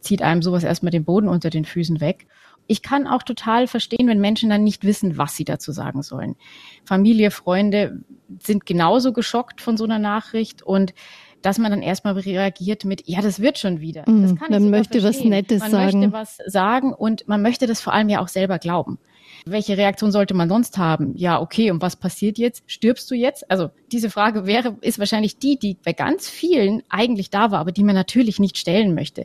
zieht 0.01 0.21
einem 0.21 0.43
sowas 0.43 0.63
erstmal 0.63 0.91
den 0.91 1.05
Boden 1.05 1.29
unter 1.29 1.49
den 1.49 1.65
Füßen 1.65 2.01
weg. 2.01 2.27
Ich 2.67 2.83
kann 2.83 3.07
auch 3.07 3.23
total 3.23 3.67
verstehen, 3.67 4.07
wenn 4.07 4.21
Menschen 4.21 4.51
dann 4.51 4.63
nicht 4.63 4.85
wissen, 4.85 5.17
was 5.17 5.35
sie 5.35 5.45
dazu 5.45 5.73
sagen 5.73 6.03
sollen. 6.03 6.37
Familie, 6.85 7.31
Freunde 7.31 8.03
sind 8.39 8.67
genauso 8.67 9.13
geschockt 9.13 9.61
von 9.61 9.77
so 9.77 9.85
einer 9.85 9.99
Nachricht 9.99 10.63
und 10.63 10.95
dass 11.43 11.59
man 11.59 11.71
dann 11.71 11.83
erstmal 11.83 12.15
reagiert 12.19 12.85
mit, 12.85 13.07
ja, 13.07 13.21
das 13.21 13.41
wird 13.41 13.59
schon 13.59 13.81
wieder. 13.81 14.03
Kann 14.03 14.39
man 14.49 14.71
möchte 14.71 15.01
verstehen. 15.01 15.25
was 15.25 15.31
Nettes 15.31 15.61
man 15.61 15.71
sagen. 15.71 16.01
Man 16.01 16.11
möchte 16.11 16.13
was 16.13 16.39
sagen 16.53 16.93
und 16.93 17.29
man 17.29 17.43
möchte 17.43 17.67
das 17.67 17.81
vor 17.81 17.93
allem 17.93 18.09
ja 18.09 18.21
auch 18.21 18.29
selber 18.29 18.59
glauben. 18.59 18.99
Welche 19.47 19.77
Reaktion 19.77 20.13
sollte 20.13 20.35
man 20.35 20.49
sonst 20.49 20.77
haben? 20.77 21.17
Ja, 21.17 21.41
okay, 21.41 21.71
und 21.71 21.81
was 21.81 21.97
passiert 21.97 22.37
jetzt? 22.37 22.63
Stirbst 22.67 23.11
du 23.11 23.15
jetzt? 23.15 23.51
Also 23.51 23.71
diese 23.91 24.11
Frage 24.11 24.45
wäre, 24.47 24.77
ist 24.81 24.99
wahrscheinlich 24.99 25.39
die, 25.39 25.59
die 25.59 25.77
bei 25.83 25.93
ganz 25.93 26.29
vielen 26.29 26.83
eigentlich 26.89 27.31
da 27.31 27.51
war, 27.51 27.61
aber 27.61 27.73
die 27.73 27.85
man 27.85 27.95
natürlich 27.95 28.39
nicht 28.39 28.59
stellen 28.59 28.95
möchte. 28.95 29.25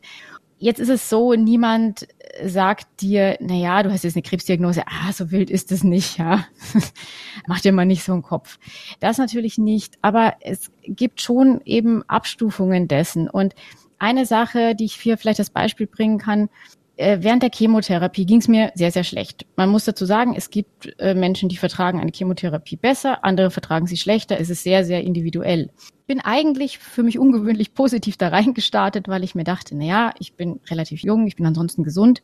Jetzt 0.65 0.79
ist 0.79 0.89
es 0.89 1.11
so, 1.11 1.35
niemand 1.35 2.07
sagt 2.43 2.99
dir, 2.99 3.37
na 3.39 3.53
ja, 3.53 3.83
du 3.83 3.91
hast 3.91 4.03
jetzt 4.03 4.15
eine 4.15 4.23
Krebsdiagnose, 4.23 4.81
ah, 4.87 5.13
so 5.13 5.29
wild 5.29 5.51
ist 5.51 5.71
es 5.71 5.83
nicht, 5.83 6.17
ja. 6.17 6.43
Mach 7.47 7.61
dir 7.61 7.71
mal 7.71 7.85
nicht 7.85 8.03
so 8.03 8.13
einen 8.13 8.23
Kopf. 8.23 8.57
Das 8.99 9.19
natürlich 9.19 9.59
nicht, 9.59 9.99
aber 10.01 10.37
es 10.39 10.71
gibt 10.87 11.21
schon 11.21 11.61
eben 11.65 12.01
Abstufungen 12.09 12.87
dessen. 12.87 13.29
Und 13.29 13.53
eine 13.99 14.25
Sache, 14.25 14.73
die 14.73 14.85
ich 14.85 14.95
hier 14.95 15.19
vielleicht 15.19 15.37
als 15.37 15.51
Beispiel 15.51 15.85
bringen 15.85 16.17
kann, 16.17 16.45
äh, 16.45 16.47
während 16.97 17.43
der 17.43 17.51
Chemotherapie 17.53 18.25
ging 18.25 18.39
es 18.39 18.47
mir 18.47 18.71
sehr, 18.75 18.91
sehr 18.91 19.03
schlecht. 19.03 19.45
Man 19.55 19.69
muss 19.69 19.85
dazu 19.85 20.05
sagen, 20.05 20.33
es 20.35 20.49
gibt 20.49 20.93
äh, 20.99 21.13
Menschen, 21.13 21.49
die 21.49 21.57
vertragen 21.57 21.99
eine 21.99 22.11
Chemotherapie 22.13 22.77
besser, 22.77 23.23
andere 23.25 23.51
vertragen 23.51 23.87
sie 23.87 23.97
schlechter. 23.97 24.39
Es 24.39 24.49
ist 24.49 24.63
sehr, 24.63 24.85
sehr 24.85 25.03
individuell. 25.03 25.69
Bin 26.07 26.21
eigentlich 26.21 26.79
für 26.79 27.03
mich 27.03 27.19
ungewöhnlich 27.19 27.73
positiv 27.73 28.17
da 28.17 28.29
reingestartet, 28.29 29.07
weil 29.07 29.23
ich 29.23 29.35
mir 29.35 29.43
dachte, 29.43 29.75
na 29.75 29.83
ja, 29.83 30.13
ich 30.19 30.33
bin 30.33 30.59
relativ 30.69 31.01
jung, 31.01 31.27
ich 31.27 31.35
bin 31.35 31.45
ansonsten 31.45 31.83
gesund, 31.83 32.21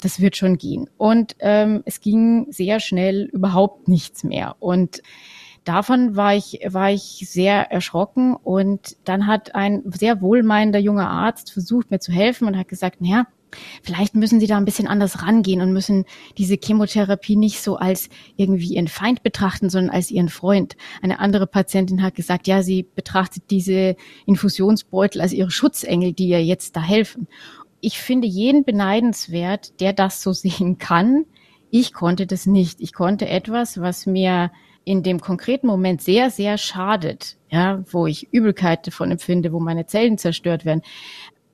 das 0.00 0.20
wird 0.20 0.36
schon 0.36 0.56
gehen. 0.56 0.88
Und 0.96 1.36
ähm, 1.40 1.82
es 1.84 2.00
ging 2.00 2.46
sehr 2.50 2.80
schnell 2.80 3.24
überhaupt 3.24 3.88
nichts 3.88 4.24
mehr. 4.24 4.56
Und 4.58 5.02
davon 5.64 6.16
war 6.16 6.34
ich, 6.34 6.60
war 6.66 6.90
ich 6.90 7.26
sehr 7.28 7.70
erschrocken 7.70 8.34
und 8.34 8.96
dann 9.04 9.26
hat 9.26 9.54
ein 9.54 9.82
sehr 9.86 10.22
wohlmeinender 10.22 10.78
junger 10.78 11.10
Arzt 11.10 11.52
versucht, 11.52 11.90
mir 11.90 11.98
zu 11.98 12.12
helfen 12.12 12.46
und 12.48 12.56
hat 12.56 12.68
gesagt, 12.68 13.00
naja, 13.00 13.26
Vielleicht 13.82 14.14
müssen 14.14 14.40
Sie 14.40 14.46
da 14.46 14.56
ein 14.56 14.64
bisschen 14.64 14.86
anders 14.86 15.22
rangehen 15.22 15.60
und 15.60 15.72
müssen 15.72 16.04
diese 16.38 16.56
Chemotherapie 16.62 17.36
nicht 17.36 17.60
so 17.60 17.76
als 17.76 18.08
irgendwie 18.36 18.74
Ihren 18.74 18.88
Feind 18.88 19.22
betrachten, 19.22 19.70
sondern 19.70 19.94
als 19.94 20.10
Ihren 20.10 20.28
Freund. 20.28 20.76
Eine 21.02 21.18
andere 21.18 21.46
Patientin 21.46 22.02
hat 22.02 22.14
gesagt, 22.14 22.46
ja, 22.46 22.62
sie 22.62 22.82
betrachtet 22.82 23.44
diese 23.50 23.96
Infusionsbeutel 24.26 25.20
als 25.20 25.32
ihre 25.32 25.50
Schutzengel, 25.50 26.12
die 26.12 26.28
ihr 26.28 26.44
jetzt 26.44 26.76
da 26.76 26.82
helfen. 26.82 27.28
Ich 27.80 27.98
finde 27.98 28.26
jeden 28.26 28.64
beneidenswert, 28.64 29.80
der 29.80 29.92
das 29.92 30.22
so 30.22 30.32
sehen 30.32 30.78
kann. 30.78 31.26
Ich 31.70 31.92
konnte 31.92 32.26
das 32.26 32.46
nicht. 32.46 32.80
Ich 32.80 32.92
konnte 32.92 33.28
etwas, 33.28 33.80
was 33.80 34.06
mir 34.06 34.50
in 34.84 35.02
dem 35.02 35.20
konkreten 35.20 35.66
Moment 35.66 36.02
sehr, 36.02 36.30
sehr 36.30 36.58
schadet, 36.58 37.36
ja, 37.50 37.82
wo 37.90 38.06
ich 38.06 38.32
Übelkeit 38.32 38.86
davon 38.86 39.10
empfinde, 39.10 39.52
wo 39.52 39.58
meine 39.58 39.86
Zellen 39.86 40.18
zerstört 40.18 40.64
werden, 40.64 40.82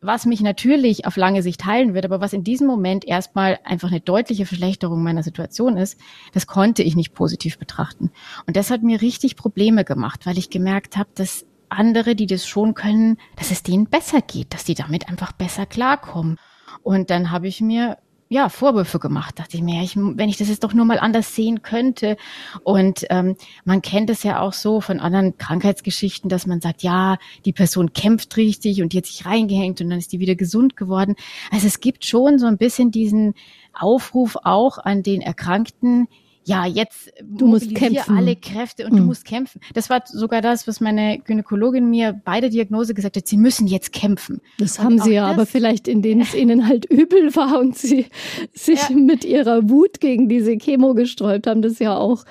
was 0.01 0.25
mich 0.25 0.41
natürlich 0.41 1.07
auf 1.07 1.17
lange 1.17 1.43
Sicht 1.43 1.65
heilen 1.67 1.95
wird, 1.95 2.05
aber 2.05 2.21
was 2.21 2.33
in 2.33 2.45
diesem 2.45 2.67
Moment 2.67 3.07
erstmal 3.07 3.59
einfach 3.65 3.91
eine 3.91 4.01
deutliche 4.01 4.47
Verschlechterung 4.47 5.03
meiner 5.03 5.23
Situation 5.23 5.77
ist, 5.77 6.01
das 6.33 6.47
konnte 6.47 6.83
ich 6.83 6.97
nicht 6.97 7.13
positiv 7.13 7.59
betrachten. 7.59 8.11
Und 8.47 8.57
das 8.57 8.71
hat 8.71 8.83
mir 8.83 9.03
richtig 9.03 9.37
Probleme 9.37 9.85
gemacht, 9.85 10.25
weil 10.25 10.39
ich 10.39 10.49
gemerkt 10.49 10.97
habe, 10.97 11.11
dass 11.15 11.45
andere, 11.69 12.15
die 12.15 12.27
das 12.27 12.47
schon 12.47 12.75
können, 12.75 13.19
dass 13.37 13.51
es 13.51 13.63
denen 13.63 13.87
besser 13.87 14.23
geht, 14.23 14.55
dass 14.55 14.65
die 14.65 14.75
damit 14.75 15.09
einfach 15.09 15.33
besser 15.33 15.67
klarkommen. 15.67 16.37
Und 16.83 17.11
dann 17.11 17.31
habe 17.31 17.47
ich 17.47 17.61
mir 17.61 17.99
ja, 18.33 18.49
Vorwürfe 18.49 19.01
gemacht. 19.01 19.41
Dachte 19.41 19.57
ich 19.57 19.63
mir, 19.63 19.83
ich, 19.83 19.97
wenn 19.97 20.29
ich 20.29 20.37
das 20.37 20.49
jetzt 20.49 20.63
doch 20.63 20.73
nur 20.73 20.85
mal 20.85 21.01
anders 21.01 21.35
sehen 21.35 21.63
könnte. 21.63 22.17
Und 22.63 23.05
ähm, 23.11 23.37
man 23.65 23.83
kennt 23.83 24.09
es 24.09 24.23
ja 24.23 24.41
auch 24.41 24.53
so 24.53 24.81
von 24.81 25.01
anderen 25.01 25.37
Krankheitsgeschichten, 25.37 26.31
dass 26.31 26.47
man 26.47 26.61
sagt, 26.61 26.85
ja, 26.85 27.19
die 27.45 27.53
Person 27.53 27.93
kämpft 27.93 28.37
richtig 28.37 28.83
und 28.83 28.93
die 28.93 28.99
hat 28.99 29.07
sich 29.07 29.27
reingehängt 29.27 29.81
und 29.81 29.91
dann 29.91 29.99
ist 29.99 30.13
die 30.13 30.21
wieder 30.21 30.37
gesund 30.37 30.77
geworden. 30.77 31.17
Also 31.51 31.67
es 31.67 31.81
gibt 31.81 32.05
schon 32.05 32.39
so 32.39 32.47
ein 32.47 32.57
bisschen 32.57 32.93
diesen 32.93 33.35
Aufruf 33.75 34.37
auch 34.45 34.79
an 34.79 35.03
den 35.03 35.23
Erkrankten, 35.23 36.07
ja, 36.45 36.67
jetzt 36.67 37.13
du 37.23 37.47
musst 37.47 37.75
kämpfen. 37.75 38.17
alle 38.17 38.35
Kräfte 38.37 38.87
und 38.87 38.93
mhm. 38.93 38.99
du 38.99 39.03
musst 39.05 39.25
kämpfen. 39.25 39.61
Das 39.75 39.91
war 39.91 40.03
sogar 40.07 40.41
das, 40.41 40.67
was 40.67 40.81
meine 40.81 41.19
Gynäkologin 41.19 41.89
mir 41.89 42.13
bei 42.25 42.41
der 42.41 42.51
Diagnose 42.51 42.95
gesagt 42.95 43.17
hat, 43.17 43.27
sie 43.27 43.37
müssen 43.37 43.67
jetzt 43.67 43.93
kämpfen. 43.93 44.41
Das 44.59 44.79
und 44.79 44.85
haben 44.85 44.99
sie 44.99 45.13
ja, 45.13 45.27
aber 45.27 45.47
vielleicht 45.47 45.87
in 45.87 46.03
denen 46.03 46.21
es 46.23 46.35
ihnen 46.35 46.67
halt 46.67 46.87
übel 46.87 47.35
war 47.37 47.61
und 47.61 47.77
sie 47.77 48.07
sich 48.53 48.89
ja. 48.89 48.97
mit 48.97 49.25
ihrer 49.25 49.69
Wut 49.69 50.01
gegen 50.01 50.29
diese 50.29 50.57
Chemo 50.57 50.95
gesträubt 50.95 51.47
haben, 51.47 51.63
das 51.63 51.73
ist 51.73 51.81
ja 51.81 51.97
auch 51.97 52.25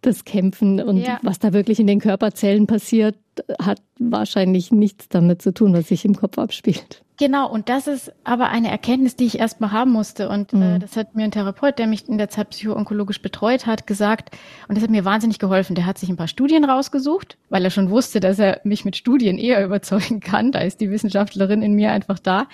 das 0.00 0.24
Kämpfen 0.24 0.80
und 0.80 0.98
ja. 0.98 1.18
was 1.22 1.38
da 1.38 1.52
wirklich 1.52 1.80
in 1.80 1.86
den 1.86 2.00
Körperzellen 2.00 2.66
passiert, 2.66 3.16
hat 3.60 3.82
wahrscheinlich 3.98 4.70
nichts 4.70 5.08
damit 5.08 5.42
zu 5.42 5.52
tun, 5.52 5.72
was 5.72 5.88
sich 5.88 6.04
im 6.04 6.14
Kopf 6.14 6.38
abspielt. 6.38 7.02
Genau, 7.18 7.50
und 7.50 7.70
das 7.70 7.86
ist 7.86 8.12
aber 8.24 8.50
eine 8.50 8.70
Erkenntnis, 8.70 9.16
die 9.16 9.24
ich 9.24 9.38
erstmal 9.38 9.72
haben 9.72 9.90
musste. 9.90 10.28
Und 10.28 10.52
äh, 10.52 10.56
mhm. 10.56 10.62
äh, 10.62 10.78
das 10.78 10.96
hat 10.96 11.14
mir 11.14 11.24
ein 11.24 11.30
Therapeut, 11.30 11.78
der 11.78 11.86
mich 11.86 12.08
in 12.08 12.18
der 12.18 12.28
Zeit 12.28 12.50
psychoonkologisch 12.50 13.22
betreut 13.22 13.66
hat, 13.66 13.86
gesagt. 13.86 14.36
Und 14.68 14.76
das 14.76 14.84
hat 14.84 14.90
mir 14.90 15.04
wahnsinnig 15.04 15.38
geholfen. 15.38 15.74
Der 15.74 15.86
hat 15.86 15.98
sich 15.98 16.10
ein 16.10 16.16
paar 16.16 16.28
Studien 16.28 16.64
rausgesucht, 16.64 17.38
weil 17.48 17.64
er 17.64 17.70
schon 17.70 17.90
wusste, 17.90 18.20
dass 18.20 18.38
er 18.38 18.60
mich 18.64 18.84
mit 18.84 18.96
Studien 18.96 19.38
eher 19.38 19.64
überzeugen 19.64 20.20
kann. 20.20 20.52
Da 20.52 20.60
ist 20.60 20.80
die 20.80 20.90
Wissenschaftlerin 20.90 21.62
in 21.62 21.74
mir 21.74 21.92
einfach 21.92 22.18
da. 22.18 22.48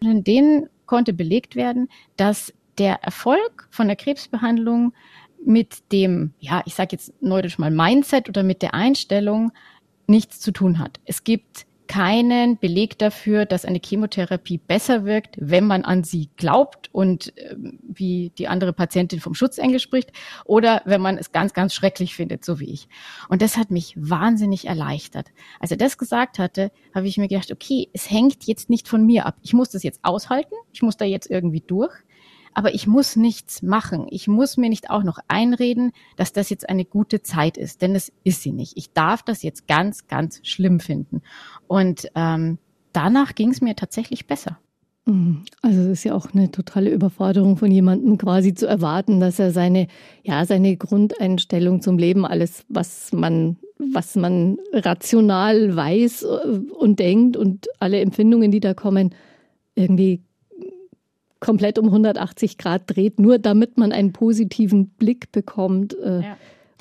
Und 0.00 0.10
in 0.10 0.24
denen 0.24 0.68
konnte 0.86 1.12
belegt 1.12 1.54
werden, 1.54 1.88
dass 2.16 2.52
der 2.78 3.02
Erfolg 3.02 3.68
von 3.70 3.86
der 3.86 3.96
Krebsbehandlung 3.96 4.94
mit 5.44 5.92
dem, 5.92 6.32
ja, 6.40 6.62
ich 6.66 6.74
sage 6.74 6.90
jetzt 6.92 7.12
neudeutsch 7.22 7.58
mal 7.58 7.70
Mindset 7.70 8.28
oder 8.28 8.42
mit 8.42 8.62
der 8.62 8.74
Einstellung 8.74 9.52
nichts 10.06 10.40
zu 10.40 10.52
tun 10.52 10.78
hat. 10.78 11.00
Es 11.04 11.24
gibt 11.24 11.66
keinen 11.92 12.56
Beleg 12.56 12.96
dafür, 12.96 13.44
dass 13.44 13.66
eine 13.66 13.78
Chemotherapie 13.78 14.56
besser 14.56 15.04
wirkt, 15.04 15.36
wenn 15.38 15.66
man 15.66 15.84
an 15.84 16.04
sie 16.04 16.30
glaubt 16.38 16.88
und 16.90 17.36
äh, 17.36 17.54
wie 17.82 18.32
die 18.38 18.48
andere 18.48 18.72
Patientin 18.72 19.20
vom 19.20 19.34
Schutzengel 19.34 19.78
spricht 19.78 20.10
oder 20.46 20.80
wenn 20.86 21.02
man 21.02 21.18
es 21.18 21.32
ganz, 21.32 21.52
ganz 21.52 21.74
schrecklich 21.74 22.14
findet, 22.14 22.46
so 22.46 22.60
wie 22.60 22.72
ich. 22.72 22.88
Und 23.28 23.42
das 23.42 23.58
hat 23.58 23.70
mich 23.70 23.92
wahnsinnig 23.94 24.68
erleichtert. 24.68 25.32
Als 25.60 25.70
er 25.70 25.76
das 25.76 25.98
gesagt 25.98 26.38
hatte, 26.38 26.72
habe 26.94 27.08
ich 27.08 27.18
mir 27.18 27.28
gedacht, 27.28 27.52
okay, 27.52 27.90
es 27.92 28.10
hängt 28.10 28.44
jetzt 28.44 28.70
nicht 28.70 28.88
von 28.88 29.04
mir 29.04 29.26
ab. 29.26 29.36
Ich 29.42 29.52
muss 29.52 29.68
das 29.68 29.82
jetzt 29.82 30.00
aushalten. 30.02 30.54
Ich 30.72 30.80
muss 30.80 30.96
da 30.96 31.04
jetzt 31.04 31.28
irgendwie 31.30 31.60
durch 31.60 31.92
aber 32.54 32.74
ich 32.74 32.86
muss 32.86 33.16
nichts 33.16 33.62
machen. 33.62 34.06
Ich 34.10 34.28
muss 34.28 34.56
mir 34.56 34.68
nicht 34.68 34.90
auch 34.90 35.02
noch 35.02 35.18
einreden, 35.28 35.92
dass 36.16 36.32
das 36.32 36.50
jetzt 36.50 36.68
eine 36.68 36.84
gute 36.84 37.22
Zeit 37.22 37.56
ist, 37.56 37.82
denn 37.82 37.94
es 37.94 38.12
ist 38.24 38.42
sie 38.42 38.52
nicht. 38.52 38.76
Ich 38.76 38.92
darf 38.92 39.22
das 39.22 39.42
jetzt 39.42 39.66
ganz, 39.66 40.06
ganz 40.06 40.40
schlimm 40.42 40.80
finden. 40.80 41.22
Und 41.66 42.08
ähm, 42.14 42.58
danach 42.92 43.34
ging 43.34 43.50
es 43.50 43.60
mir 43.60 43.76
tatsächlich 43.76 44.26
besser. 44.26 44.58
Mhm. 45.06 45.44
Also 45.62 45.80
es 45.80 45.88
ist 45.88 46.04
ja 46.04 46.14
auch 46.14 46.32
eine 46.32 46.50
totale 46.50 46.90
Überforderung 46.90 47.56
von 47.56 47.70
jemandem 47.70 48.18
quasi 48.18 48.54
zu 48.54 48.66
erwarten, 48.66 49.18
dass 49.18 49.38
er 49.38 49.50
seine 49.50 49.88
ja 50.22 50.44
seine 50.46 50.76
Grundeinstellung 50.76 51.82
zum 51.82 51.98
Leben, 51.98 52.24
alles 52.24 52.64
was 52.68 53.12
man 53.12 53.56
was 53.78 54.14
man 54.14 54.58
rational 54.72 55.74
weiß 55.74 56.22
äh, 56.22 56.60
und 56.78 57.00
denkt 57.00 57.36
und 57.36 57.66
alle 57.80 58.00
Empfindungen, 58.00 58.52
die 58.52 58.60
da 58.60 58.74
kommen, 58.74 59.12
irgendwie 59.74 60.22
komplett 61.42 61.76
um 61.78 61.86
180 61.86 62.56
Grad 62.56 62.82
dreht, 62.86 63.18
nur 63.18 63.38
damit 63.38 63.76
man 63.76 63.90
einen 63.92 64.12
positiven 64.12 64.90
Blick 64.90 65.32
bekommt. 65.32 65.94
Äh, 65.98 66.20
ja. 66.20 66.36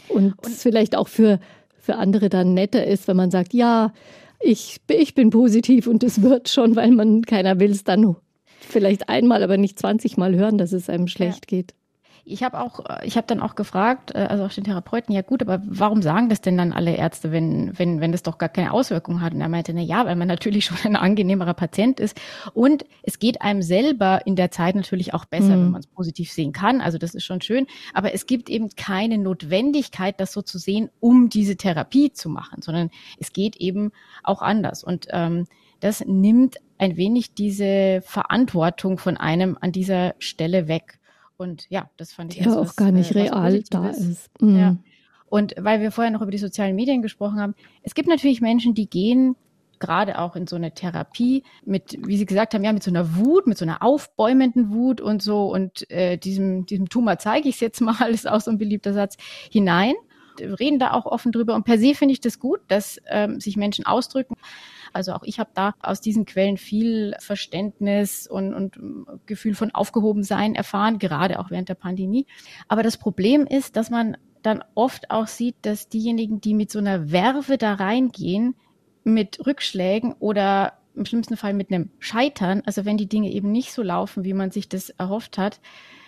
Und, 0.07 0.35
und 0.37 0.53
vielleicht 0.53 0.95
auch 0.95 1.07
für, 1.07 1.39
für 1.79 1.95
andere 1.95 2.29
dann 2.29 2.53
netter 2.53 2.85
ist, 2.85 3.07
wenn 3.07 3.17
man 3.17 3.31
sagt, 3.31 3.55
ja, 3.55 3.91
ich, 4.39 4.77
ich 4.87 5.15
bin 5.15 5.31
positiv 5.31 5.87
und 5.87 6.03
es 6.03 6.21
wird 6.21 6.47
schon, 6.47 6.75
weil 6.75 6.91
man 6.91 7.23
keiner 7.23 7.59
will 7.59 7.71
es 7.71 7.83
dann 7.83 8.15
vielleicht 8.59 9.09
einmal, 9.09 9.43
aber 9.43 9.57
nicht 9.57 9.79
20 9.79 10.17
Mal 10.17 10.35
hören, 10.35 10.59
dass 10.59 10.73
es 10.73 10.89
einem 10.89 11.07
schlecht 11.07 11.51
ja. 11.51 11.57
geht. 11.57 11.73
Ich 12.23 12.43
habe 12.43 12.59
auch, 12.59 12.81
ich 13.03 13.17
habe 13.17 13.27
dann 13.27 13.41
auch 13.41 13.55
gefragt, 13.55 14.13
äh, 14.13 14.19
also 14.19 14.45
auch 14.45 14.51
den 14.51 14.63
Therapeuten, 14.63 15.13
ja 15.13 15.21
gut, 15.21 15.41
aber 15.41 15.61
warum 15.65 16.01
sagen 16.01 16.29
das 16.29 16.41
denn 16.41 16.57
dann 16.57 16.73
alle 16.73 16.95
Ärzte, 16.95 17.31
wenn, 17.31 17.77
wenn, 17.77 17.99
wenn 18.01 18.11
das 18.11 18.23
doch 18.23 18.37
gar 18.37 18.49
keine 18.49 18.71
Auswirkungen 18.73 19.21
hat? 19.21 19.33
Und 19.33 19.41
er 19.41 19.49
meinte, 19.49 19.73
na 19.73 19.81
ja, 19.81 20.05
weil 20.05 20.15
man 20.15 20.27
natürlich 20.27 20.65
schon 20.65 20.77
ein 20.83 20.95
angenehmerer 20.95 21.53
Patient 21.53 21.99
ist. 21.99 22.19
Und 22.53 22.85
es 23.03 23.19
geht 23.19 23.41
einem 23.41 23.61
selber 23.61 24.21
in 24.25 24.35
der 24.35 24.51
Zeit 24.51 24.75
natürlich 24.75 25.13
auch 25.13 25.25
besser, 25.25 25.55
mhm. 25.55 25.65
wenn 25.65 25.71
man 25.71 25.81
es 25.81 25.87
positiv 25.87 26.31
sehen 26.31 26.51
kann. 26.51 26.81
Also 26.81 26.97
das 26.97 27.15
ist 27.15 27.25
schon 27.25 27.41
schön. 27.41 27.67
Aber 27.93 28.13
es 28.13 28.25
gibt 28.25 28.49
eben 28.49 28.69
keine 28.75 29.17
Notwendigkeit, 29.17 30.19
das 30.19 30.33
so 30.33 30.41
zu 30.41 30.57
sehen, 30.57 30.89
um 30.99 31.29
diese 31.29 31.57
Therapie 31.57 32.11
zu 32.13 32.29
machen, 32.29 32.61
sondern 32.61 32.89
es 33.19 33.33
geht 33.33 33.55
eben 33.57 33.91
auch 34.23 34.41
anders. 34.41 34.83
Und 34.83 35.07
ähm, 35.11 35.47
das 35.79 36.03
nimmt 36.05 36.57
ein 36.77 36.97
wenig 36.97 37.33
diese 37.33 38.01
Verantwortung 38.03 38.97
von 38.97 39.17
einem 39.17 39.57
an 39.59 39.71
dieser 39.71 40.15
Stelle 40.19 40.67
weg. 40.67 40.99
Und 41.41 41.65
ja, 41.69 41.89
das 41.97 42.13
fand 42.13 42.35
ich 42.35 42.45
ja 42.45 42.55
auch 42.55 42.75
gar 42.75 42.91
nicht 42.91 43.15
äh, 43.15 43.21
real 43.21 43.63
da 43.71 43.89
ist. 43.89 44.29
Mhm. 44.39 44.59
Ja. 44.59 44.75
Und 45.25 45.55
weil 45.57 45.81
wir 45.81 45.89
vorher 45.91 46.11
noch 46.11 46.21
über 46.21 46.29
die 46.29 46.37
sozialen 46.37 46.75
Medien 46.75 47.01
gesprochen 47.01 47.39
haben, 47.39 47.55
es 47.81 47.95
gibt 47.95 48.07
natürlich 48.07 48.41
Menschen, 48.41 48.75
die 48.75 48.87
gehen 48.87 49.35
gerade 49.79 50.19
auch 50.19 50.35
in 50.35 50.45
so 50.45 50.55
eine 50.55 50.75
Therapie 50.75 51.43
mit, 51.65 51.97
wie 52.05 52.17
Sie 52.17 52.27
gesagt 52.27 52.53
haben, 52.53 52.63
ja, 52.63 52.71
mit 52.73 52.83
so 52.83 52.91
einer 52.91 53.15
Wut, 53.15 53.47
mit 53.47 53.57
so 53.57 53.65
einer 53.65 53.81
aufbäumenden 53.81 54.71
Wut 54.71 55.01
und 55.01 55.23
so 55.23 55.51
und 55.51 55.89
äh, 55.89 56.17
diesem, 56.17 56.67
diesem 56.67 56.89
Tumor 56.89 57.17
zeige 57.17 57.49
ich 57.49 57.55
es 57.55 57.61
jetzt 57.61 57.81
mal, 57.81 58.11
ist 58.11 58.29
auch 58.29 58.41
so 58.41 58.51
ein 58.51 58.59
beliebter 58.59 58.93
Satz, 58.93 59.17
hinein. 59.49 59.95
Reden 60.39 60.77
da 60.77 60.91
auch 60.91 61.07
offen 61.07 61.31
drüber. 61.31 61.55
Und 61.55 61.63
per 61.63 61.79
se 61.79 61.95
finde 61.95 62.13
ich 62.13 62.21
das 62.21 62.39
gut, 62.39 62.61
dass 62.67 63.01
ähm, 63.09 63.39
sich 63.39 63.57
Menschen 63.57 63.85
ausdrücken. 63.85 64.35
Also 64.93 65.13
auch 65.13 65.23
ich 65.23 65.39
habe 65.39 65.51
da 65.53 65.73
aus 65.81 66.01
diesen 66.01 66.25
Quellen 66.25 66.57
viel 66.57 67.15
Verständnis 67.19 68.27
und, 68.27 68.53
und 68.53 68.77
Gefühl 69.25 69.55
von 69.55 69.71
Aufgehobensein 69.71 70.55
erfahren, 70.55 70.99
gerade 70.99 71.39
auch 71.39 71.51
während 71.51 71.69
der 71.69 71.75
Pandemie. 71.75 72.25
Aber 72.67 72.83
das 72.83 72.97
Problem 72.97 73.45
ist, 73.45 73.75
dass 73.75 73.89
man 73.89 74.17
dann 74.41 74.63
oft 74.75 75.11
auch 75.11 75.27
sieht, 75.27 75.55
dass 75.61 75.89
diejenigen, 75.89 76.41
die 76.41 76.53
mit 76.53 76.71
so 76.71 76.79
einer 76.79 77.11
Werbe 77.11 77.57
da 77.57 77.73
reingehen, 77.73 78.55
mit 79.03 79.45
Rückschlägen 79.45 80.13
oder 80.19 80.73
im 80.95 81.05
schlimmsten 81.05 81.37
Fall 81.37 81.53
mit 81.53 81.71
einem 81.71 81.89
Scheitern, 81.99 82.61
also 82.65 82.85
wenn 82.85 82.97
die 82.97 83.07
Dinge 83.07 83.31
eben 83.31 83.51
nicht 83.51 83.71
so 83.71 83.81
laufen, 83.81 84.23
wie 84.23 84.33
man 84.33 84.51
sich 84.51 84.67
das 84.67 84.89
erhofft 84.89 85.37
hat, 85.37 85.59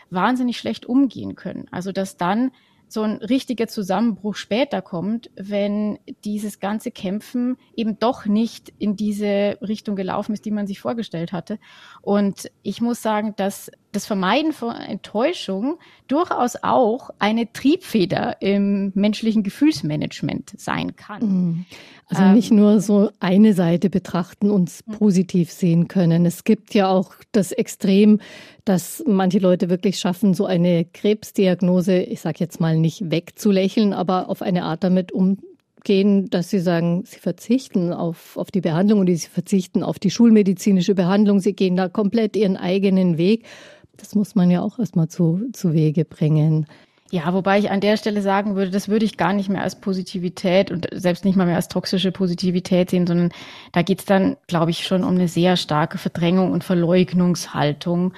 wahnsinnig 0.10 0.58
schlecht 0.58 0.86
umgehen 0.86 1.36
können. 1.36 1.68
Also 1.72 1.92
dass 1.92 2.18
dann 2.18 2.52
so 2.94 3.02
ein 3.02 3.18
richtiger 3.18 3.68
Zusammenbruch 3.68 4.36
später 4.36 4.82
kommt, 4.82 5.32
wenn 5.36 6.00
dieses 6.24 6.60
ganze 6.60 6.92
Kämpfen 6.92 7.58
eben 7.76 7.98
doch 7.98 8.26
nicht 8.26 8.72
in 8.78 8.96
diese 8.96 9.58
Richtung 9.62 9.96
gelaufen 9.96 10.34
ist, 10.34 10.46
die 10.46 10.52
man 10.52 10.68
sich 10.68 10.80
vorgestellt 10.80 11.34
hatte. 11.34 11.60
Und 12.02 12.52
ich 12.62 12.82
muss 12.82 13.02
sagen, 13.02 13.34
dass 13.36 13.72
das 13.94 14.06
Vermeiden 14.06 14.52
von 14.52 14.76
Enttäuschung 14.76 15.78
durchaus 16.08 16.58
auch 16.62 17.12
eine 17.20 17.52
Triebfeder 17.54 18.42
im 18.42 18.92
menschlichen 18.96 19.44
Gefühlsmanagement 19.44 20.54
sein 20.58 20.96
kann. 20.96 21.22
Mhm. 21.22 21.66
Also 22.08 22.24
nicht 22.34 22.52
ähm, 22.52 22.58
nur 22.58 22.82
so 22.82 23.10
eine 23.20 23.54
Seite 23.54 23.90
betrachten 23.90 24.52
und 24.52 24.72
mhm. 24.86 24.94
positiv 24.94 25.52
sehen 25.52 25.88
können. 25.88 26.26
Es 26.26 26.44
gibt 26.44 26.74
ja 26.74 26.90
auch 26.90 27.14
das 27.32 27.52
Extrem, 27.52 28.20
dass 28.66 29.04
manche 29.08 29.40
Leute 29.40 29.70
wirklich 29.70 30.00
schaffen, 30.00 30.34
so 30.34 30.46
eine 30.46 30.86
Krebsdiagnose, 30.86 32.00
ich 32.02 32.22
sage 32.22 32.38
jetzt 32.40 32.60
mal 32.60 32.78
nicht 32.78 33.12
wegzulächeln, 33.12 33.94
aber 33.94 34.30
auf 34.30 34.42
eine 34.42 34.64
Art 34.64 34.84
damit 34.84 35.12
umgehen, 35.12 36.30
dass 36.30 36.50
sie 36.50 36.60
sagen, 36.60 37.04
sie 37.06 37.20
verzichten 37.20 37.94
auf, 37.94 38.38
auf 38.38 38.52
die 38.52 38.62
Behandlung 38.62 39.00
und 39.00 39.08
sie 39.08 39.28
verzichten 39.28 39.84
auf 39.84 40.00
die 40.00 40.12
schulmedizinische 40.12 40.96
Behandlung. 40.96 41.40
Sie 41.40 41.54
gehen 41.54 41.76
da 41.76 41.90
komplett 41.90 42.36
ihren 42.36 42.58
eigenen 42.58 43.18
Weg 43.18 43.46
das 44.04 44.16
muss 44.16 44.36
man 44.36 44.52
ja 44.52 44.62
auch 44.62 44.80
erstmal 44.80 45.08
zu, 45.08 45.50
zu 45.54 45.72
Wege 45.72 46.04
bringen. 46.04 46.68
Ja, 47.10 47.34
wobei 47.34 47.58
ich 47.58 47.72
an 47.72 47.80
der 47.80 47.96
Stelle 47.96 48.22
sagen 48.22 48.56
würde, 48.56 48.70
das 48.70 48.90
würde 48.90 49.06
ich 49.06 49.16
gar 49.16 49.32
nicht 49.32 49.48
mehr 49.48 49.62
als 49.62 49.80
Positivität 49.80 50.72
und 50.72 50.90
selbst 50.92 51.24
nicht 51.24 51.38
mal 51.38 51.46
mehr 51.46 51.56
als 51.56 51.70
toxische 51.70 52.12
Positivität 52.12 52.90
sehen, 52.90 53.08
sondern 53.08 53.32
da 53.72 53.82
geht 53.82 54.00
es 54.00 54.06
dann, 54.06 54.36
glaube 54.48 54.72
ich, 54.72 54.86
schon 54.86 55.06
um 55.06 55.16
eine 55.16 55.30
sehr 55.30 55.56
starke 55.56 55.98
Verdrängung 55.98 56.52
und 56.52 56.66
Verleugnungshaltung. 56.66 58.14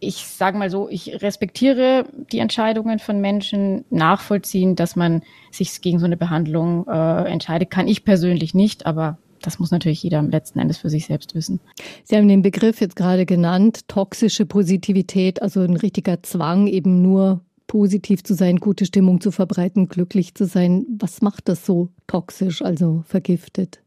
Ich 0.00 0.26
sage 0.26 0.58
mal 0.58 0.70
so, 0.70 0.88
ich 0.88 1.22
respektiere 1.22 2.04
die 2.32 2.40
Entscheidungen 2.40 2.98
von 2.98 3.20
Menschen, 3.20 3.84
nachvollziehen, 3.90 4.74
dass 4.74 4.96
man 4.96 5.22
sich 5.52 5.80
gegen 5.80 6.00
so 6.00 6.06
eine 6.06 6.16
Behandlung 6.16 6.88
äh, 6.88 7.30
entscheidet, 7.30 7.70
kann 7.70 7.86
ich 7.86 8.04
persönlich 8.04 8.54
nicht, 8.54 8.86
aber 8.86 9.18
das 9.42 9.58
muss 9.58 9.70
natürlich 9.70 10.02
jeder 10.02 10.22
letzten 10.22 10.58
Endes 10.58 10.78
für 10.78 10.90
sich 10.90 11.06
selbst 11.06 11.34
wissen. 11.34 11.60
Sie 12.04 12.16
haben 12.16 12.28
den 12.28 12.42
Begriff 12.42 12.80
jetzt 12.80 12.96
gerade 12.96 13.26
genannt, 13.26 13.88
toxische 13.88 14.46
Positivität, 14.46 15.42
also 15.42 15.60
ein 15.60 15.76
richtiger 15.76 16.22
Zwang, 16.22 16.66
eben 16.66 17.02
nur 17.02 17.42
positiv 17.66 18.22
zu 18.22 18.34
sein, 18.34 18.58
gute 18.58 18.86
Stimmung 18.86 19.20
zu 19.20 19.30
verbreiten, 19.30 19.88
glücklich 19.88 20.34
zu 20.34 20.46
sein. 20.46 20.84
Was 20.98 21.22
macht 21.22 21.48
das 21.48 21.64
so 21.64 21.88
toxisch, 22.06 22.62
also 22.62 23.02
vergiftet? 23.06 23.81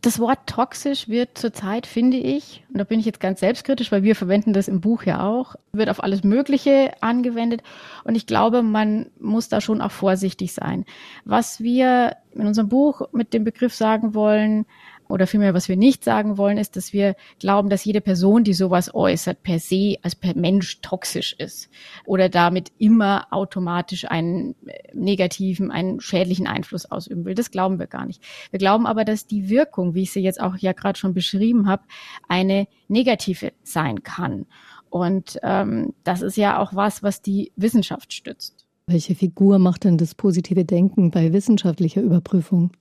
Das 0.00 0.20
Wort 0.20 0.46
toxisch 0.46 1.08
wird 1.08 1.36
zurzeit, 1.36 1.84
finde 1.84 2.18
ich, 2.18 2.62
und 2.68 2.78
da 2.78 2.84
bin 2.84 3.00
ich 3.00 3.06
jetzt 3.06 3.18
ganz 3.18 3.40
selbstkritisch, 3.40 3.90
weil 3.90 4.04
wir 4.04 4.14
verwenden 4.14 4.52
das 4.52 4.68
im 4.68 4.80
Buch 4.80 5.02
ja 5.02 5.26
auch, 5.26 5.56
wird 5.72 5.90
auf 5.90 6.02
alles 6.02 6.22
Mögliche 6.22 6.92
angewendet. 7.00 7.62
Und 8.04 8.14
ich 8.14 8.26
glaube, 8.26 8.62
man 8.62 9.10
muss 9.18 9.48
da 9.48 9.60
schon 9.60 9.80
auch 9.80 9.90
vorsichtig 9.90 10.52
sein. 10.52 10.84
Was 11.24 11.60
wir 11.60 12.16
in 12.32 12.46
unserem 12.46 12.68
Buch 12.68 13.08
mit 13.10 13.34
dem 13.34 13.42
Begriff 13.42 13.74
sagen 13.74 14.14
wollen, 14.14 14.66
oder 15.08 15.26
vielmehr, 15.26 15.54
was 15.54 15.68
wir 15.68 15.76
nicht 15.76 16.04
sagen 16.04 16.36
wollen, 16.36 16.58
ist, 16.58 16.76
dass 16.76 16.92
wir 16.92 17.16
glauben, 17.38 17.70
dass 17.70 17.84
jede 17.84 18.00
Person, 18.00 18.44
die 18.44 18.52
sowas 18.52 18.94
äußert, 18.94 19.42
per 19.42 19.58
se 19.58 19.96
als 20.02 20.14
per 20.14 20.36
Mensch 20.36 20.80
toxisch 20.80 21.34
ist 21.38 21.70
oder 22.04 22.28
damit 22.28 22.72
immer 22.78 23.26
automatisch 23.30 24.04
einen 24.04 24.54
äh, 24.66 24.78
negativen, 24.92 25.70
einen 25.70 26.00
schädlichen 26.00 26.46
Einfluss 26.46 26.86
ausüben 26.86 27.24
will. 27.24 27.34
Das 27.34 27.50
glauben 27.50 27.78
wir 27.78 27.86
gar 27.86 28.06
nicht. 28.06 28.22
Wir 28.50 28.58
glauben 28.58 28.86
aber, 28.86 29.04
dass 29.04 29.26
die 29.26 29.48
Wirkung, 29.48 29.94
wie 29.94 30.02
ich 30.02 30.12
sie 30.12 30.20
jetzt 30.20 30.40
auch 30.40 30.56
ja 30.56 30.72
gerade 30.72 30.98
schon 30.98 31.14
beschrieben 31.14 31.68
habe, 31.68 31.82
eine 32.28 32.68
negative 32.88 33.52
sein 33.62 34.02
kann. 34.02 34.46
Und 34.90 35.38
ähm, 35.42 35.94
das 36.04 36.22
ist 36.22 36.36
ja 36.36 36.58
auch 36.58 36.74
was, 36.74 37.02
was 37.02 37.22
die 37.22 37.52
Wissenschaft 37.56 38.12
stützt. 38.12 38.66
Welche 38.86 39.14
Figur 39.14 39.58
macht 39.58 39.84
denn 39.84 39.98
das 39.98 40.14
positive 40.14 40.64
Denken 40.64 41.10
bei 41.10 41.32
wissenschaftlicher 41.32 42.00
Überprüfung? 42.00 42.72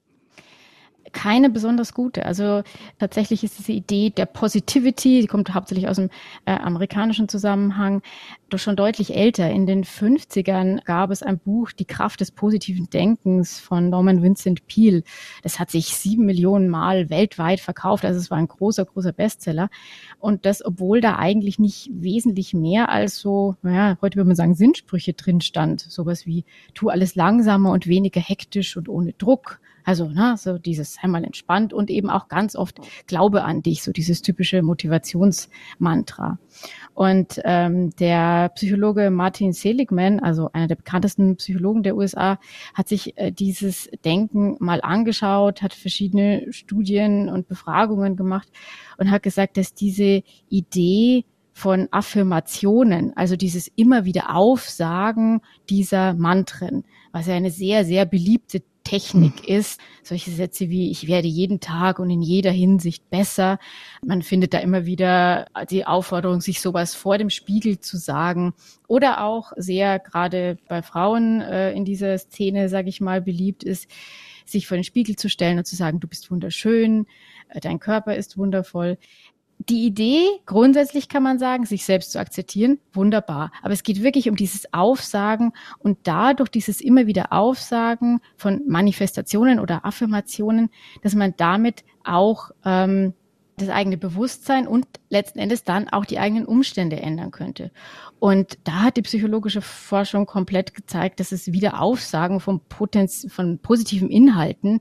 Keine 1.14 1.50
besonders 1.50 1.94
gute. 1.94 2.26
Also 2.26 2.64
tatsächlich 3.00 3.44
ist 3.44 3.60
diese 3.60 3.72
Idee 3.72 4.10
der 4.10 4.26
Positivity, 4.26 5.22
die 5.22 5.28
kommt 5.28 5.54
hauptsächlich 5.54 5.88
aus 5.88 5.98
dem 5.98 6.10
äh, 6.46 6.52
amerikanischen 6.52 7.30
Zusammenhang, 7.30 8.02
doch 8.50 8.60
schon 8.60 8.76
deutlich 8.76 9.16
älter. 9.16 9.50
In 9.50 9.66
den 9.66 9.84
50ern 9.84 10.84
gab 10.84 11.12
es 11.12 11.24
ein 11.24 11.40
Buch, 11.40 11.72
Die 11.72 11.86
Kraft 11.86 12.22
des 12.22 12.32
positiven 12.32 12.90
Denkens 12.90 13.60
von 13.60 13.90
Norman 13.90 14.24
Vincent 14.24 14.68
Peale. 14.68 15.04
Das 15.44 15.60
hat 15.60 15.72
sich 15.72 15.88
sieben 15.88 16.26
Millionen 16.26 16.70
Mal 16.70 17.10
weltweit 17.10 17.60
verkauft. 17.60 18.06
Also 18.06 18.20
es 18.20 18.32
war 18.32 18.38
ein 18.38 18.48
großer, 18.48 18.86
großer 18.86 19.12
Bestseller. 19.12 19.70
Und 20.20 20.46
das, 20.46 20.66
obwohl 20.66 21.02
da 21.02 21.18
eigentlich 21.18 21.60
nicht 21.60 21.90
wesentlich 21.92 22.54
mehr 22.54 22.90
als 22.90 23.20
so, 23.20 23.56
naja, 23.62 23.98
heute 24.02 24.18
würde 24.18 24.28
man 24.28 24.36
sagen, 24.36 24.56
Sinnsprüche 24.56 25.14
drin 25.14 25.42
stand. 25.42 25.82
Sowas 25.82 26.26
wie, 26.26 26.46
tu 26.74 26.90
alles 26.90 27.16
langsamer 27.16 27.72
und 27.72 27.88
weniger 27.88 28.22
hektisch 28.22 28.78
und 28.78 28.90
ohne 28.90 29.14
Druck 29.14 29.60
also, 29.88 30.10
ne, 30.10 30.36
so 30.38 30.58
dieses 30.58 30.98
einmal 31.02 31.24
entspannt 31.24 31.72
und 31.72 31.90
eben 31.90 32.10
auch 32.10 32.28
ganz 32.28 32.58
oft 32.58 32.82
Glaube 33.08 33.46
an 33.46 33.62
dich, 33.62 33.84
so 33.84 33.94
dieses 33.94 34.22
typische 34.22 34.62
Motivationsmantra. 34.62 36.40
Und 36.94 37.40
ähm, 37.46 37.96
der 37.96 38.50
Psychologe 38.50 39.10
Martin 39.12 39.54
Seligman, 39.54 40.20
also 40.20 40.50
einer 40.52 40.68
der 40.68 40.76
bekanntesten 40.76 41.38
Psychologen 41.38 41.84
der 41.84 41.96
USA, 41.96 42.38
hat 42.74 42.90
sich 42.90 43.18
äh, 43.18 43.32
dieses 43.32 43.90
Denken 44.04 44.58
mal 44.60 44.82
angeschaut, 44.82 45.62
hat 45.62 45.74
verschiedene 45.74 46.52
Studien 46.52 47.30
und 47.30 47.48
Befragungen 47.48 48.18
gemacht 48.18 48.50
und 48.98 49.10
hat 49.10 49.24
gesagt, 49.24 49.56
dass 49.56 49.74
diese 49.74 50.22
Idee 50.50 51.24
von 51.54 51.88
Affirmationen, 51.92 53.16
also 53.16 53.38
dieses 53.38 53.72
immer 53.78 54.04
wieder 54.04 54.36
Aufsagen 54.36 55.40
dieser 55.70 56.14
Mantren, 56.14 56.84
was 57.14 57.28
ja 57.28 57.36
eine 57.36 57.52
sehr, 57.52 57.86
sehr 57.86 58.06
beliebte 58.06 58.62
Technik 58.88 59.50
ist. 59.50 59.82
Solche 60.02 60.32
Sätze 60.32 60.70
wie 60.70 60.90
ich 60.92 61.08
werde 61.08 61.28
jeden 61.28 61.60
Tag 61.60 62.00
und 62.00 62.10
in 62.10 62.22
jeder 62.22 62.52
Hinsicht 62.52 63.10
besser. 63.10 63.60
Man 64.02 64.22
findet 64.22 64.54
da 64.54 64.60
immer 64.60 64.86
wieder 64.86 65.48
die 65.70 65.86
Aufforderung, 65.86 66.40
sich 66.40 66.62
sowas 66.62 66.96
vor 66.96 67.18
dem 67.18 67.30
Spiegel 67.30 67.80
zu 67.82 67.98
sagen. 67.98 68.54
Oder 68.88 69.26
auch 69.26 69.52
sehr 69.58 70.00
gerade 70.00 70.58
bei 70.70 70.82
Frauen 70.82 71.42
äh, 71.42 71.74
in 71.74 71.84
dieser 71.84 72.18
Szene, 72.18 72.70
sage 72.70 72.88
ich 72.88 73.02
mal, 73.02 73.22
beliebt 73.22 73.66
ist, 73.66 73.88
sich 74.46 74.68
vor 74.68 74.78
den 74.78 74.86
Spiegel 74.86 75.18
zu 75.18 75.28
stellen 75.28 75.58
und 75.58 75.68
zu 75.68 75.76
sagen, 75.76 76.00
du 76.00 76.08
bist 76.08 76.32
wunderschön, 76.32 77.08
äh, 77.50 77.60
dein 77.60 77.80
Körper 77.80 78.16
ist 78.16 78.38
wundervoll 78.38 78.98
die 79.60 79.86
Idee, 79.86 80.26
grundsätzlich 80.46 81.10
kann 81.10 81.24
man 81.24 81.40
sagen, 81.40 81.66
sich 81.66 81.84
selbst 81.84 82.12
zu 82.12 82.20
akzeptieren, 82.20 82.80
wunderbar. 82.94 83.52
Aber 83.62 83.74
es 83.74 83.84
geht 83.84 84.04
wirklich 84.04 84.30
um 84.30 84.36
dieses 84.36 84.72
Aufsagen 84.74 85.52
und 85.80 85.98
dadurch 86.04 86.50
dieses 86.50 86.80
immer 86.80 87.08
wieder 87.08 87.34
Aufsagen 87.34 88.22
von 88.38 88.62
Manifestationen 88.68 89.60
oder 89.60 89.84
Affirmationen, 89.84 90.70
dass 91.02 91.16
man 91.16 91.34
damit 91.38 91.84
auch 92.04 92.52
ähm, 92.64 93.14
das 93.58 93.70
eigene 93.70 93.98
Bewusstsein 93.98 94.68
und 94.68 94.86
letzten 95.10 95.40
Endes 95.40 95.64
dann 95.64 95.90
auch 95.90 96.06
die 96.06 96.20
eigenen 96.20 96.46
Umstände 96.46 96.98
ändern 96.98 97.32
könnte. 97.32 97.72
Und 98.20 98.60
da 98.64 98.84
hat 98.84 98.98
die 98.98 99.02
psychologische 99.02 99.62
Forschung 99.62 100.28
komplett 100.28 100.76
gezeigt, 100.76 101.20
dass 101.20 101.32
es 101.32 101.52
wieder 101.52 101.82
Aufsagen 101.82 102.40
von, 102.40 102.62
Potenz 102.70 103.26
von 103.30 103.58
positiven 103.58 104.12
Inhalten 104.12 104.80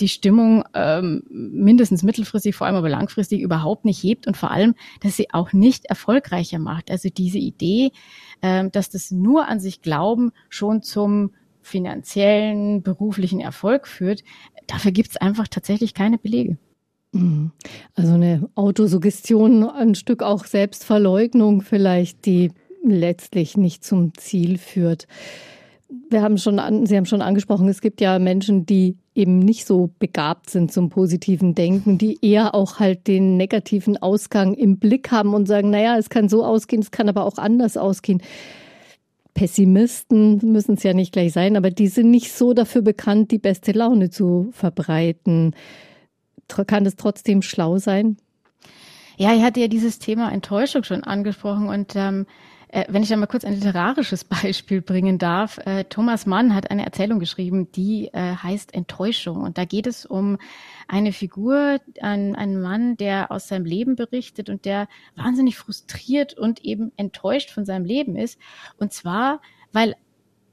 die 0.00 0.08
Stimmung 0.08 0.64
ähm, 0.72 1.22
mindestens 1.28 2.02
mittelfristig, 2.02 2.56
vor 2.56 2.66
allem 2.66 2.76
aber 2.76 2.88
langfristig 2.88 3.42
überhaupt 3.42 3.84
nicht 3.84 4.02
hebt 4.02 4.26
und 4.26 4.38
vor 4.38 4.50
allem, 4.50 4.74
dass 5.00 5.16
sie 5.16 5.32
auch 5.32 5.52
nicht 5.52 5.84
erfolgreicher 5.84 6.58
macht. 6.58 6.90
Also 6.90 7.10
diese 7.10 7.38
Idee, 7.38 7.92
ähm, 8.40 8.72
dass 8.72 8.88
das 8.88 9.10
nur 9.10 9.48
an 9.48 9.60
sich 9.60 9.82
Glauben 9.82 10.32
schon 10.48 10.80
zum 10.82 11.32
finanziellen, 11.60 12.82
beruflichen 12.82 13.40
Erfolg 13.40 13.86
führt, 13.86 14.22
dafür 14.66 14.92
gibt 14.92 15.10
es 15.10 15.16
einfach 15.18 15.46
tatsächlich 15.46 15.92
keine 15.92 16.16
Belege. 16.16 16.56
Mhm. 17.14 17.52
Also 17.94 18.14
eine 18.14 18.48
Autosuggestion, 18.54 19.64
ein 19.64 19.94
Stück 19.94 20.22
auch 20.22 20.44
Selbstverleugnung 20.44 21.62
vielleicht, 21.62 22.26
die 22.26 22.50
letztlich 22.84 23.56
nicht 23.56 23.84
zum 23.84 24.12
Ziel 24.16 24.58
führt. 24.58 25.06
Wir 26.10 26.22
haben 26.22 26.38
schon 26.38 26.58
an, 26.58 26.86
Sie 26.86 26.96
haben 26.96 27.06
schon 27.06 27.22
angesprochen, 27.22 27.68
es 27.68 27.80
gibt 27.80 28.00
ja 28.00 28.18
Menschen, 28.18 28.66
die 28.66 28.96
eben 29.14 29.38
nicht 29.38 29.64
so 29.64 29.90
begabt 30.00 30.50
sind 30.50 30.72
zum 30.72 30.88
positiven 30.88 31.54
Denken, 31.54 31.98
die 31.98 32.18
eher 32.20 32.54
auch 32.54 32.80
halt 32.80 33.06
den 33.06 33.36
negativen 33.36 33.96
Ausgang 33.96 34.54
im 34.54 34.78
Blick 34.78 35.12
haben 35.12 35.34
und 35.34 35.46
sagen, 35.46 35.70
naja, 35.70 35.96
es 35.96 36.10
kann 36.10 36.28
so 36.28 36.44
ausgehen, 36.44 36.82
es 36.82 36.90
kann 36.90 37.08
aber 37.08 37.24
auch 37.24 37.38
anders 37.38 37.76
ausgehen. 37.76 38.22
Pessimisten 39.34 40.40
müssen 40.42 40.74
es 40.74 40.82
ja 40.82 40.94
nicht 40.94 41.12
gleich 41.12 41.32
sein, 41.32 41.56
aber 41.56 41.70
die 41.70 41.88
sind 41.88 42.10
nicht 42.10 42.32
so 42.32 42.54
dafür 42.54 42.82
bekannt, 42.82 43.30
die 43.30 43.38
beste 43.38 43.72
Laune 43.72 44.10
zu 44.10 44.48
verbreiten 44.52 45.54
kann 46.66 46.86
es 46.86 46.96
trotzdem 46.96 47.42
schlau 47.42 47.78
sein? 47.78 48.16
Ja, 49.16 49.32
ich 49.32 49.42
hatte 49.42 49.60
ja 49.60 49.68
dieses 49.68 49.98
Thema 49.98 50.32
Enttäuschung 50.32 50.82
schon 50.82 51.04
angesprochen 51.04 51.68
und 51.68 51.94
ähm, 51.94 52.26
äh, 52.74 52.86
wenn 52.88 53.04
ich 53.04 53.08
da 53.08 53.16
mal 53.16 53.26
kurz 53.26 53.44
ein 53.44 53.54
literarisches 53.54 54.24
Beispiel 54.42 54.82
bringen 54.82 55.18
darf. 55.18 55.58
Äh, 55.58 55.84
Thomas 55.84 56.26
Mann 56.26 56.54
hat 56.54 56.70
eine 56.72 56.84
Erzählung 56.84 57.20
geschrieben, 57.20 57.70
die 57.70 58.08
äh, 58.12 58.34
heißt 58.34 58.74
Enttäuschung. 58.74 59.42
Und 59.42 59.58
da 59.58 59.64
geht 59.64 59.86
es 59.86 60.04
um 60.04 60.38
eine 60.88 61.12
Figur, 61.12 61.78
ein, 62.00 62.34
einen 62.34 62.60
Mann, 62.60 62.96
der 62.96 63.30
aus 63.30 63.46
seinem 63.46 63.64
Leben 63.64 63.94
berichtet 63.94 64.50
und 64.50 64.64
der 64.64 64.88
wahnsinnig 65.14 65.56
frustriert 65.56 66.34
und 66.34 66.64
eben 66.64 66.90
enttäuscht 66.96 67.50
von 67.50 67.64
seinem 67.64 67.84
Leben 67.84 68.16
ist. 68.16 68.40
Und 68.76 68.92
zwar, 68.92 69.40
weil 69.72 69.94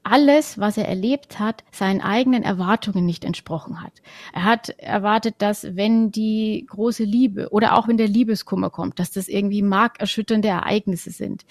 alles, 0.04 0.58
was 0.58 0.76
er 0.76 0.88
erlebt 0.88 1.38
hat, 1.38 1.64
seinen 1.70 2.00
eigenen 2.00 2.42
Erwartungen 2.42 3.06
nicht 3.06 3.24
entsprochen 3.24 3.82
hat. 3.82 3.92
Er 4.32 4.44
hat 4.44 4.70
erwartet, 4.78 5.36
dass 5.38 5.76
wenn 5.76 6.10
die 6.10 6.66
große 6.68 7.04
Liebe 7.04 7.50
oder 7.50 7.76
auch 7.76 7.88
wenn 7.88 7.96
der 7.96 8.08
Liebeskummer 8.08 8.70
kommt, 8.70 8.98
dass 8.98 9.12
das 9.12 9.28
irgendwie 9.28 9.62
markerschütternde 9.62 10.48
Ereignisse 10.48 11.10
sind, 11.10 11.44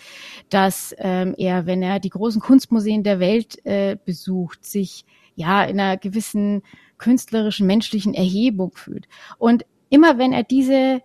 dass 0.50 0.94
ähm, 0.98 1.34
er, 1.38 1.66
wenn 1.66 1.82
er 1.82 2.00
die 2.00 2.10
großen 2.10 2.42
Kunstmuseen 2.42 3.04
der 3.04 3.20
Welt 3.20 3.66
äh, 3.66 3.98
besucht, 4.04 4.66
sich 4.66 5.06
ja 5.36 5.64
in 5.64 5.80
einer 5.80 5.98
gewissen 5.98 6.62
künstlerischen, 6.98 7.68
menschlichen 7.68 8.14
Erhebung 8.14 8.74
fühlt. 8.74 9.08
Und 9.38 9.66
immer 9.90 10.18
wenn 10.18 10.34
er 10.34 10.44
diese 10.44 11.02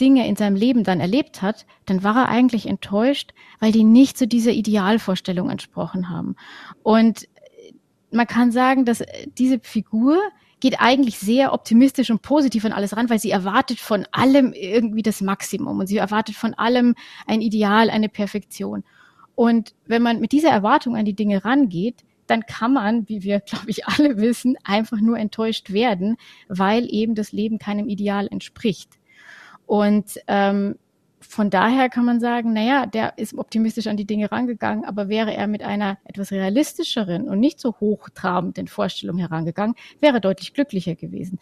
Dinge 0.00 0.26
in 0.26 0.36
seinem 0.36 0.56
Leben 0.56 0.84
dann 0.84 1.00
erlebt 1.00 1.42
hat, 1.42 1.66
dann 1.86 2.02
war 2.02 2.16
er 2.16 2.28
eigentlich 2.28 2.66
enttäuscht, 2.66 3.32
weil 3.60 3.72
die 3.72 3.84
nicht 3.84 4.18
zu 4.18 4.26
dieser 4.26 4.52
Idealvorstellung 4.52 5.50
entsprochen 5.50 6.08
haben. 6.08 6.36
Und 6.82 7.28
man 8.10 8.26
kann 8.26 8.52
sagen, 8.52 8.84
dass 8.84 9.02
diese 9.38 9.60
Figur 9.60 10.18
geht 10.60 10.80
eigentlich 10.80 11.18
sehr 11.18 11.52
optimistisch 11.52 12.10
und 12.10 12.22
positiv 12.22 12.64
an 12.64 12.72
alles 12.72 12.96
ran, 12.96 13.10
weil 13.10 13.18
sie 13.18 13.30
erwartet 13.30 13.78
von 13.78 14.06
allem 14.10 14.52
irgendwie 14.52 15.02
das 15.02 15.20
Maximum 15.20 15.78
und 15.80 15.86
sie 15.86 15.98
erwartet 15.98 16.34
von 16.34 16.54
allem 16.54 16.94
ein 17.26 17.40
Ideal, 17.40 17.90
eine 17.90 18.08
Perfektion. 18.08 18.84
Und 19.34 19.74
wenn 19.84 20.02
man 20.02 20.18
mit 20.18 20.32
dieser 20.32 20.50
Erwartung 20.50 20.96
an 20.96 21.04
die 21.04 21.14
Dinge 21.14 21.44
rangeht, 21.44 22.04
dann 22.26 22.46
kann 22.46 22.72
man, 22.72 23.08
wie 23.08 23.22
wir, 23.22 23.40
glaube 23.46 23.70
ich, 23.70 23.86
alle 23.86 24.16
wissen, 24.16 24.56
einfach 24.64 24.98
nur 24.98 25.18
enttäuscht 25.18 25.72
werden, 25.72 26.16
weil 26.48 26.92
eben 26.92 27.14
das 27.14 27.32
Leben 27.32 27.58
keinem 27.58 27.88
Ideal 27.88 28.26
entspricht. 28.26 28.95
Und 29.66 30.20
ähm, 30.26 30.76
von 31.28 31.50
daher 31.50 31.88
kann 31.88 32.04
man 32.04 32.20
sagen, 32.20 32.52
naja, 32.52 32.86
der 32.86 33.18
ist 33.18 33.36
optimistisch 33.36 33.86
an 33.86 33.96
die 33.96 34.06
Dinge 34.06 34.30
rangegangen, 34.30 34.84
aber 34.84 35.08
wäre 35.08 35.34
er 35.34 35.46
mit 35.46 35.62
einer 35.62 35.98
etwas 36.04 36.30
realistischeren 36.30 37.28
und 37.28 37.40
nicht 37.40 37.58
so 37.58 37.74
hochtrabenden 37.80 38.68
Vorstellung 38.68 39.18
herangegangen, 39.18 39.74
wäre 40.00 40.14
er 40.14 40.20
deutlich 40.20 40.54
glücklicher 40.54 40.94
gewesen. 40.94 41.38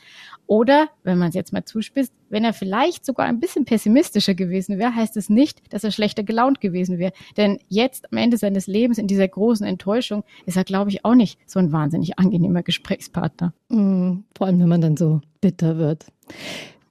Oder, 0.47 0.89
wenn 1.03 1.19
man 1.19 1.29
es 1.29 1.35
jetzt 1.35 1.53
mal 1.53 1.65
zuspitzt, 1.65 2.13
wenn 2.31 2.45
er 2.45 2.53
vielleicht 2.53 3.05
sogar 3.05 3.27
ein 3.27 3.41
bisschen 3.41 3.65
pessimistischer 3.65 4.35
gewesen 4.35 4.79
wäre, 4.79 4.95
heißt 4.95 5.17
es 5.17 5.29
nicht, 5.29 5.73
dass 5.73 5.85
er 5.85 5.91
schlechter 5.91 6.23
gelaunt 6.23 6.61
gewesen 6.61 6.99
wäre. 6.99 7.13
Denn 7.37 7.59
jetzt 7.69 8.11
am 8.13 8.19
Ende 8.19 8.37
seines 8.37 8.67
Lebens 8.67 8.99
in 8.99 9.07
dieser 9.07 9.29
großen 9.29 9.67
Enttäuschung 9.67 10.25
ist 10.47 10.57
er, 10.57 10.65
glaube 10.65 10.91
ich, 10.91 11.05
auch 11.05 11.15
nicht 11.15 11.39
so 11.47 11.59
ein 11.59 11.73
wahnsinnig 11.73 12.19
angenehmer 12.19 12.63
Gesprächspartner. 12.63 13.53
Mm, 13.69 14.21
vor 14.37 14.47
allem, 14.47 14.61
wenn 14.61 14.69
man 14.69 14.81
dann 14.81 14.97
so 14.97 15.21
bitter 15.41 15.79
wird. 15.79 16.07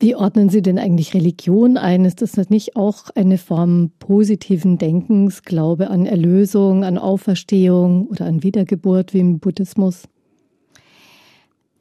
Wie 0.03 0.17
ordnen 0.17 0.49
Sie 0.49 0.61
denn 0.61 0.79
eigentlich 0.79 1.13
Religion 1.13 1.77
ein? 1.77 2.03
Ist 2.03 2.21
das 2.21 2.35
nicht 2.49 2.75
auch 2.75 3.09
eine 3.15 3.37
Form 3.37 3.91
positiven 3.99 4.77
Denkens, 4.77 5.43
Glaube 5.43 5.89
an 5.89 6.05
Erlösung, 6.05 6.83
an 6.83 6.97
Auferstehung 6.97 8.07
oder 8.07 8.25
an 8.25 8.43
Wiedergeburt 8.43 9.13
wie 9.13 9.21
im 9.21 9.39
Buddhismus? 9.39 10.09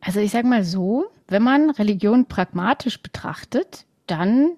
Also 0.00 0.20
ich 0.20 0.30
sage 0.30 0.46
mal 0.46 0.62
so, 0.62 1.06
wenn 1.26 1.42
man 1.42 1.70
Religion 1.70 2.26
pragmatisch 2.26 3.02
betrachtet, 3.02 3.86
dann 4.06 4.50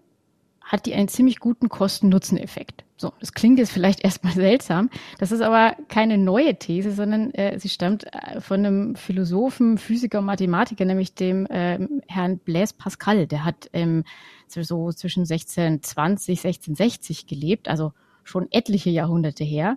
hat 0.61 0.85
die 0.85 0.93
einen 0.93 1.09
ziemlich 1.09 1.41
guten 1.41 1.71
Kosten-Nutzen-Effekt. 1.71 2.84
So, 3.05 3.13
das 3.21 3.35
klingt 3.35 3.59
jetzt 3.59 3.71
vielleicht 3.71 4.01
erstmal 4.05 4.33
seltsam. 4.33 4.89
Das 5.19 5.31
ist 5.31 5.43
aber 5.43 5.77
keine 5.89 6.17
neue 6.17 6.59
These, 6.59 6.93
sondern 6.93 7.33
äh, 7.35 7.59
sie 7.59 7.69
stammt 7.69 8.07
äh, 8.15 8.41
von 8.41 8.65
einem 8.65 8.97
Philosophen, 8.97 9.77
Physiker 9.77 10.21
und 10.21 10.25
Mathematiker, 10.25 10.87
nämlich 10.87 11.15
dem 11.15 11.45
äh, 11.45 11.87
Herrn 12.09 12.39
Blaise 12.39 12.73
Pascal. 12.79 13.27
Der 13.27 13.45
hat 13.45 13.69
ähm, 13.75 14.05
so 14.49 14.91
zwischen 14.91 15.25
1620, 15.25 16.39
1660 16.47 17.27
gelebt, 17.27 17.69
also 17.69 17.93
schon 18.23 18.49
etliche 18.51 18.89
Jahrhunderte 18.89 19.45
her. 19.45 19.77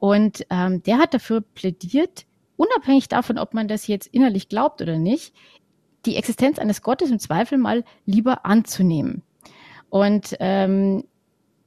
Und 0.00 0.44
ähm, 0.50 0.82
der 0.82 0.98
hat 0.98 1.14
dafür 1.14 1.42
plädiert, 1.42 2.26
unabhängig 2.56 3.06
davon, 3.06 3.38
ob 3.38 3.54
man 3.54 3.68
das 3.68 3.86
jetzt 3.86 4.08
innerlich 4.08 4.48
glaubt 4.48 4.82
oder 4.82 4.98
nicht, 4.98 5.32
die 6.04 6.16
Existenz 6.16 6.58
eines 6.58 6.82
Gottes 6.82 7.12
im 7.12 7.20
Zweifel 7.20 7.58
mal 7.58 7.84
lieber 8.06 8.44
anzunehmen. 8.44 9.22
Und 9.88 10.36
ähm, 10.40 11.04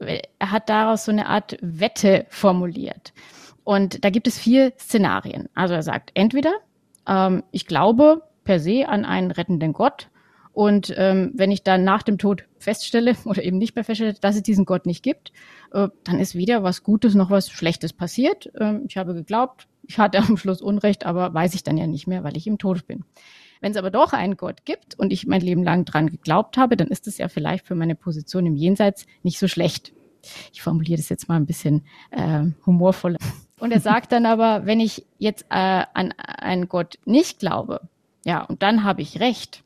er 0.03 0.51
hat 0.51 0.69
daraus 0.69 1.05
so 1.05 1.11
eine 1.11 1.27
Art 1.27 1.57
Wette 1.61 2.25
formuliert. 2.29 3.13
Und 3.63 4.03
da 4.03 4.09
gibt 4.09 4.27
es 4.27 4.37
vier 4.37 4.73
Szenarien. 4.77 5.49
Also 5.53 5.73
er 5.73 5.83
sagt, 5.83 6.11
entweder 6.13 6.53
ähm, 7.07 7.43
ich 7.51 7.65
glaube 7.65 8.23
per 8.43 8.59
se 8.59 8.87
an 8.87 9.05
einen 9.05 9.31
rettenden 9.31 9.73
Gott 9.73 10.09
und 10.53 10.93
ähm, 10.97 11.31
wenn 11.33 11.51
ich 11.51 11.63
dann 11.63 11.83
nach 11.83 12.03
dem 12.03 12.19
Tod 12.19 12.45
feststelle 12.59 13.15
oder 13.25 13.43
eben 13.43 13.57
nicht 13.57 13.75
mehr 13.75 13.83
feststelle, 13.83 14.13
dass 14.13 14.35
es 14.35 14.43
diesen 14.43 14.65
Gott 14.65 14.85
nicht 14.85 15.03
gibt, 15.03 15.33
äh, 15.73 15.89
dann 16.03 16.19
ist 16.19 16.35
weder 16.35 16.63
was 16.63 16.83
Gutes 16.83 17.15
noch 17.15 17.29
was 17.29 17.49
Schlechtes 17.49 17.91
passiert. 17.91 18.51
Ähm, 18.59 18.85
ich 18.87 18.97
habe 18.97 19.13
geglaubt, 19.13 19.67
ich 19.83 19.97
hatte 19.97 20.19
am 20.19 20.37
Schluss 20.37 20.61
Unrecht, 20.61 21.05
aber 21.05 21.33
weiß 21.33 21.55
ich 21.55 21.63
dann 21.63 21.77
ja 21.77 21.87
nicht 21.87 22.07
mehr, 22.07 22.23
weil 22.23 22.37
ich 22.37 22.47
im 22.47 22.59
Tod 22.59 22.85
bin. 22.87 23.03
Wenn 23.63 23.71
es 23.71 23.77
aber 23.77 23.91
doch 23.91 24.11
einen 24.11 24.35
Gott 24.35 24.65
gibt 24.65 24.99
und 24.99 25.13
ich 25.13 25.25
mein 25.25 25.39
Leben 25.39 25.63
lang 25.63 25.85
dran 25.85 26.09
geglaubt 26.09 26.57
habe, 26.57 26.75
dann 26.75 26.89
ist 26.89 27.07
es 27.07 27.17
ja 27.17 27.29
vielleicht 27.29 27.65
für 27.65 27.75
meine 27.75 27.95
Position 27.95 28.45
im 28.45 28.57
Jenseits 28.57 29.05
nicht 29.23 29.39
so 29.39 29.47
schlecht. 29.47 29.93
Ich 30.51 30.61
formuliere 30.61 30.97
das 30.97 31.07
jetzt 31.07 31.29
mal 31.29 31.37
ein 31.37 31.45
bisschen 31.45 31.85
äh, 32.11 32.43
humorvoller. 32.65 33.19
Und 33.61 33.71
er 33.71 33.79
sagt 33.79 34.11
dann 34.11 34.25
aber, 34.25 34.65
wenn 34.65 34.81
ich 34.81 35.05
jetzt 35.17 35.43
äh, 35.43 35.85
an 35.93 36.11
einen 36.17 36.67
Gott 36.67 36.99
nicht 37.05 37.39
glaube, 37.39 37.79
ja, 38.25 38.41
und 38.41 38.61
dann 38.63 38.83
habe 38.83 39.01
ich 39.01 39.21
recht, 39.21 39.63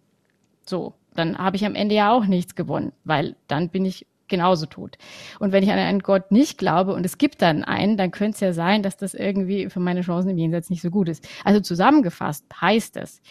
so, 0.63 0.93
dann 1.15 1.39
habe 1.39 1.55
ich 1.55 1.65
am 1.65 1.73
Ende 1.73 1.95
ja 1.95 2.11
auch 2.11 2.27
nichts 2.27 2.53
gewonnen, 2.53 2.91
weil 3.03 3.35
dann 3.47 3.69
bin 3.69 3.83
ich 3.83 4.05
genauso 4.27 4.67
tot. 4.67 4.99
Und 5.39 5.51
wenn 5.53 5.63
ich 5.63 5.71
an 5.71 5.79
einen 5.79 6.03
Gott 6.03 6.31
nicht 6.31 6.59
glaube 6.59 6.93
und 6.93 7.03
es 7.03 7.17
gibt 7.17 7.41
dann 7.41 7.63
einen, 7.63 7.97
dann 7.97 8.11
könnte 8.11 8.35
es 8.35 8.41
ja 8.41 8.53
sein, 8.53 8.83
dass 8.83 8.95
das 8.95 9.15
irgendwie 9.15 9.71
für 9.71 9.79
meine 9.79 10.01
Chancen 10.01 10.29
im 10.29 10.37
Jenseits 10.37 10.69
nicht 10.69 10.83
so 10.83 10.91
gut 10.91 11.09
ist. 11.09 11.27
Also 11.43 11.61
zusammengefasst 11.61 12.45
heißt 12.61 12.97
es, 12.97 13.23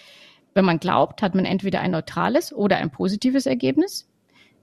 wenn 0.56 0.64
man 0.64 0.80
glaubt, 0.80 1.22
hat 1.22 1.34
man 1.34 1.44
entweder 1.44 1.80
ein 1.80 1.92
neutrales 1.92 2.52
oder 2.52 2.78
ein 2.78 2.90
positives 2.90 3.46
Ergebnis. 3.46 4.08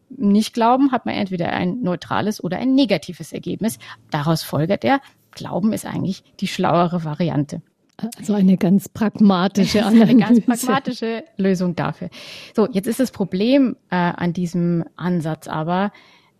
Nicht 0.09 0.53
glauben 0.53 0.91
hat 0.91 1.05
man 1.05 1.15
entweder 1.15 1.53
ein 1.53 1.81
neutrales 1.81 2.43
oder 2.43 2.57
ein 2.57 2.75
negatives 2.75 3.31
Ergebnis. 3.31 3.79
Daraus 4.11 4.43
folgert 4.43 4.83
er, 4.83 4.99
Glauben 5.31 5.73
ist 5.73 5.85
eigentlich 5.85 6.23
die 6.39 6.47
schlauere 6.47 7.03
Variante. 7.03 7.61
Also 8.17 8.33
eine 8.33 8.57
ganz 8.57 8.89
pragmatische 8.89 9.85
Analyse. 9.85 10.03
Eine 10.09 10.19
ganz 10.19 10.41
pragmatische 10.41 11.23
Lösung 11.37 11.75
dafür. 11.75 12.09
So, 12.55 12.67
jetzt 12.71 12.87
ist 12.87 12.99
das 12.99 13.11
Problem 13.11 13.75
äh, 13.89 13.95
an 13.95 14.33
diesem 14.33 14.83
Ansatz 14.95 15.47
aber, 15.47 15.91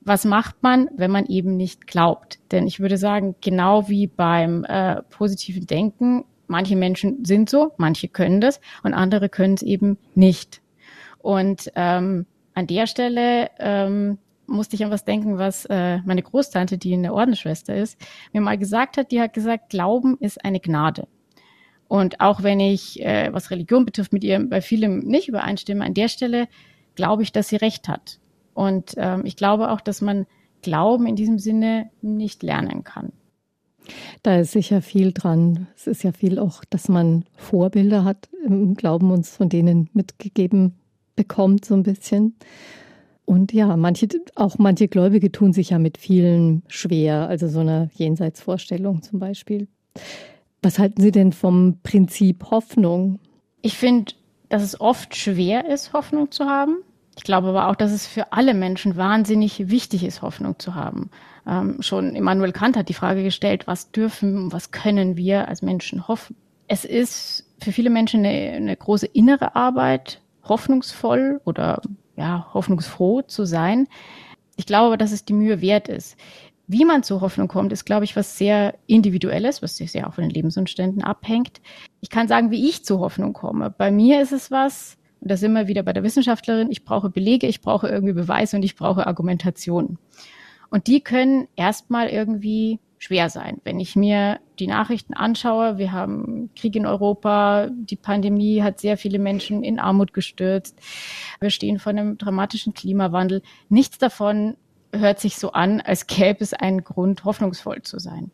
was 0.02 0.26
macht 0.26 0.62
man, 0.62 0.90
wenn 0.96 1.12
man 1.12 1.26
eben 1.28 1.56
nicht 1.56 1.88
glaubt? 1.88 2.40
Denn 2.52 2.68
ich 2.68 2.80
würde 2.80 2.98
sagen, 2.98 3.36
genau 3.40 3.88
wie 3.88 4.08
beim 4.08 4.66
äh, 4.66 5.02
positiven 5.04 5.66
Denken 5.66 6.26
Manche 6.48 6.76
Menschen 6.76 7.24
sind 7.26 7.50
so, 7.50 7.74
manche 7.78 8.08
können 8.08 8.42
das 8.42 8.60
und 8.84 8.94
andere 8.94 9.30
können 9.30 9.56
es 9.56 9.62
eben 9.62 9.98
nicht. 10.16 10.62
Und 11.20 11.72
ähm, 11.76 12.26
an 12.54 12.68
der 12.68 12.88
Stelle 12.88 13.50
ähm, 13.60 14.18
musste 14.46 14.76
ich 14.76 14.84
an 14.84 14.92
was 14.92 15.06
denken, 15.06 15.38
was 15.38 15.66
äh, 15.66 16.00
meine 16.00 16.22
Großtante, 16.22 16.78
die 16.78 16.94
eine 16.94 17.14
Ordensschwester 17.14 17.76
ist, 17.76 17.98
mir 18.34 18.42
mal 18.42 18.58
gesagt 18.58 18.98
hat. 18.98 19.12
Die 19.12 19.22
hat 19.22 19.34
gesagt, 19.34 19.70
Glauben 19.70 20.18
ist 20.20 20.44
eine 20.44 20.60
Gnade. 20.60 21.08
Und 21.88 22.20
auch 22.20 22.44
wenn 22.44 22.60
ich, 22.60 23.02
äh, 23.02 23.32
was 23.32 23.52
Religion 23.52 23.86
betrifft, 23.86 24.14
mit 24.14 24.24
ihr 24.24 24.40
bei 24.40 24.62
vielem 24.62 25.00
nicht 25.00 25.28
übereinstimme, 25.28 25.86
an 25.86 25.94
der 25.94 26.08
Stelle 26.08 26.48
glaube 26.96 27.24
ich, 27.24 27.32
dass 27.32 27.50
sie 27.50 27.56
recht 27.56 27.88
hat. 27.88 28.20
Und 28.54 28.94
ähm, 28.98 29.26
ich 29.26 29.36
glaube 29.36 29.72
auch, 29.72 29.82
dass 29.82 30.02
man 30.02 30.26
Glauben 30.62 31.08
in 31.08 31.16
diesem 31.16 31.40
Sinne 31.40 31.90
nicht 32.02 32.44
lernen 32.44 32.84
kann. 32.84 33.12
Da 34.22 34.38
ist 34.38 34.52
sicher 34.52 34.82
viel 34.82 35.12
dran. 35.12 35.68
Es 35.76 35.88
ist 35.88 36.04
ja 36.04 36.12
viel 36.12 36.40
auch, 36.40 36.64
dass 36.66 36.88
man 36.88 37.26
Vorbilder 37.36 38.04
hat 38.04 38.30
im 38.46 38.76
Glauben 38.76 39.12
uns 39.12 39.36
von 39.36 39.50
denen 39.50 39.90
mitgegeben 39.94 40.76
bekommt, 41.16 41.66
so 41.66 41.74
ein 41.76 41.84
bisschen. 41.84 42.36
Und 43.26 43.54
ja, 43.54 43.76
manche, 43.78 44.08
auch 44.36 44.58
manche 44.58 44.88
Gläubige 44.88 45.32
tun 45.32 45.54
sich 45.54 45.70
ja 45.70 45.80
mit 45.80 45.98
vielen 45.98 46.64
schwer, 46.68 47.28
also 47.28 47.48
so 47.48 47.60
einer 47.60 47.90
Jenseitsvorstellung 47.94 49.02
zum 49.02 49.20
Beispiel. 49.20 49.68
Was 50.62 50.80
halten 50.80 51.02
Sie 51.02 51.12
denn 51.12 51.32
vom 51.32 51.80
Prinzip 51.84 52.52
Hoffnung? 52.52 53.20
Ich 53.62 53.78
finde, 53.78 54.14
dass 54.50 54.62
es 54.62 54.80
oft 54.80 55.16
schwer 55.16 55.70
ist, 55.70 55.94
Hoffnung 55.94 56.32
zu 56.32 56.46
haben. 56.46 56.78
Ich 57.18 57.24
glaube 57.24 57.50
aber 57.50 57.70
auch, 57.70 57.76
dass 57.76 57.92
es 57.92 58.08
für 58.08 58.34
alle 58.34 58.54
Menschen 58.54 58.98
wahnsinnig 58.98 59.70
wichtig 59.70 60.04
ist, 60.04 60.22
Hoffnung 60.22 60.60
zu 60.60 60.76
haben. 60.76 61.10
Ähm, 61.48 61.82
schon 61.82 62.16
Immanuel 62.16 62.52
Kant 62.52 62.78
hat 62.78 62.90
die 62.90 62.94
Frage 62.94 63.24
gestellt, 63.24 63.68
was 63.68 63.92
dürfen, 63.92 64.52
was 64.52 64.72
können 64.72 65.18
wir 65.18 65.48
als 65.48 65.62
Menschen 65.62 66.08
hoffen? 66.08 66.36
Es 66.68 66.86
ist 66.86 67.46
für 67.62 67.72
viele 67.72 67.90
Menschen 67.90 68.26
eine, 68.26 68.54
eine 68.54 68.76
große 68.76 69.08
innere 69.08 69.56
Arbeit, 69.56 70.22
hoffnungsvoll 70.44 71.42
oder 71.46 71.82
ja, 72.16 72.48
hoffnungsfroh 72.54 73.22
zu 73.24 73.46
sein. 73.46 73.88
Ich 74.56 74.66
glaube 74.66 74.98
dass 74.98 75.12
es 75.12 75.26
die 75.26 75.34
Mühe 75.34 75.62
wert 75.62 75.88
ist. 75.88 76.16
Wie 76.68 76.86
man 76.86 77.04
zur 77.04 77.20
Hoffnung 77.20 77.50
kommt, 77.50 77.74
ist, 77.74 77.84
glaube 77.84 78.06
ich, 78.06 78.16
was 78.16 78.38
sehr 78.38 78.76
Individuelles, 78.88 79.62
was 79.62 79.76
sehr 79.76 80.08
auch 80.08 80.14
von 80.14 80.24
den 80.24 80.32
Lebensumständen 80.32 81.04
abhängt. 81.04 81.60
Ich 82.00 82.10
kann 82.10 82.30
sagen, 82.30 82.52
wie 82.52 82.70
ich 82.70 82.86
zur 82.86 83.00
Hoffnung 83.00 83.34
komme. 83.34 83.70
Bei 83.70 83.92
mir 83.92 84.22
ist 84.22 84.32
es 84.32 84.50
was, 84.50 84.98
und 85.20 85.30
da 85.30 85.36
sind 85.36 85.54
wir 85.54 85.68
wieder 85.68 85.84
bei 85.84 85.92
der 85.92 86.04
Wissenschaftlerin, 86.04 86.72
ich 86.72 86.86
brauche 86.86 87.10
Belege, 87.10 87.48
ich 87.48 87.62
brauche 87.62 87.90
irgendwie 87.90 88.14
Beweise 88.14 88.56
und 88.56 88.64
ich 88.64 88.76
brauche 88.76 89.08
Argumentation. 89.08 89.98
Und 90.74 90.88
die 90.88 91.02
können 91.02 91.48
erstmal 91.56 92.10
irgendwie 92.10 92.80
schwer 92.98 93.30
sein. 93.30 93.62
Wenn 93.64 93.80
ich 93.80 93.96
mir 93.96 94.40
die 94.58 94.66
Nachrichten 94.66 95.14
anschaue, 95.14 95.78
wir 95.78 95.92
haben 95.92 96.50
Krieg 96.56 96.76
in 96.76 96.88
Europa, 96.88 97.70
die 97.70 97.96
Pandemie 97.96 98.64
hat 98.64 98.80
sehr 98.80 98.98
viele 98.98 99.20
Menschen 99.20 99.64
in 99.64 99.78
Armut 99.78 100.14
gestürzt, 100.14 100.80
wir 101.40 101.52
stehen 101.52 101.78
vor 101.78 101.92
einem 101.92 102.18
dramatischen 102.18 102.74
Klimawandel. 102.74 103.44
Nichts 103.70 104.00
davon 104.00 104.58
hört 104.92 105.20
sich 105.20 105.36
so 105.36 105.52
an, 105.52 105.80
als 105.80 106.08
gäbe 106.08 106.44
es 106.44 106.56
einen 106.56 106.84
Grund, 106.84 107.24
hoffnungsvoll 107.24 107.84
zu 107.84 108.00
sein. 108.00 108.32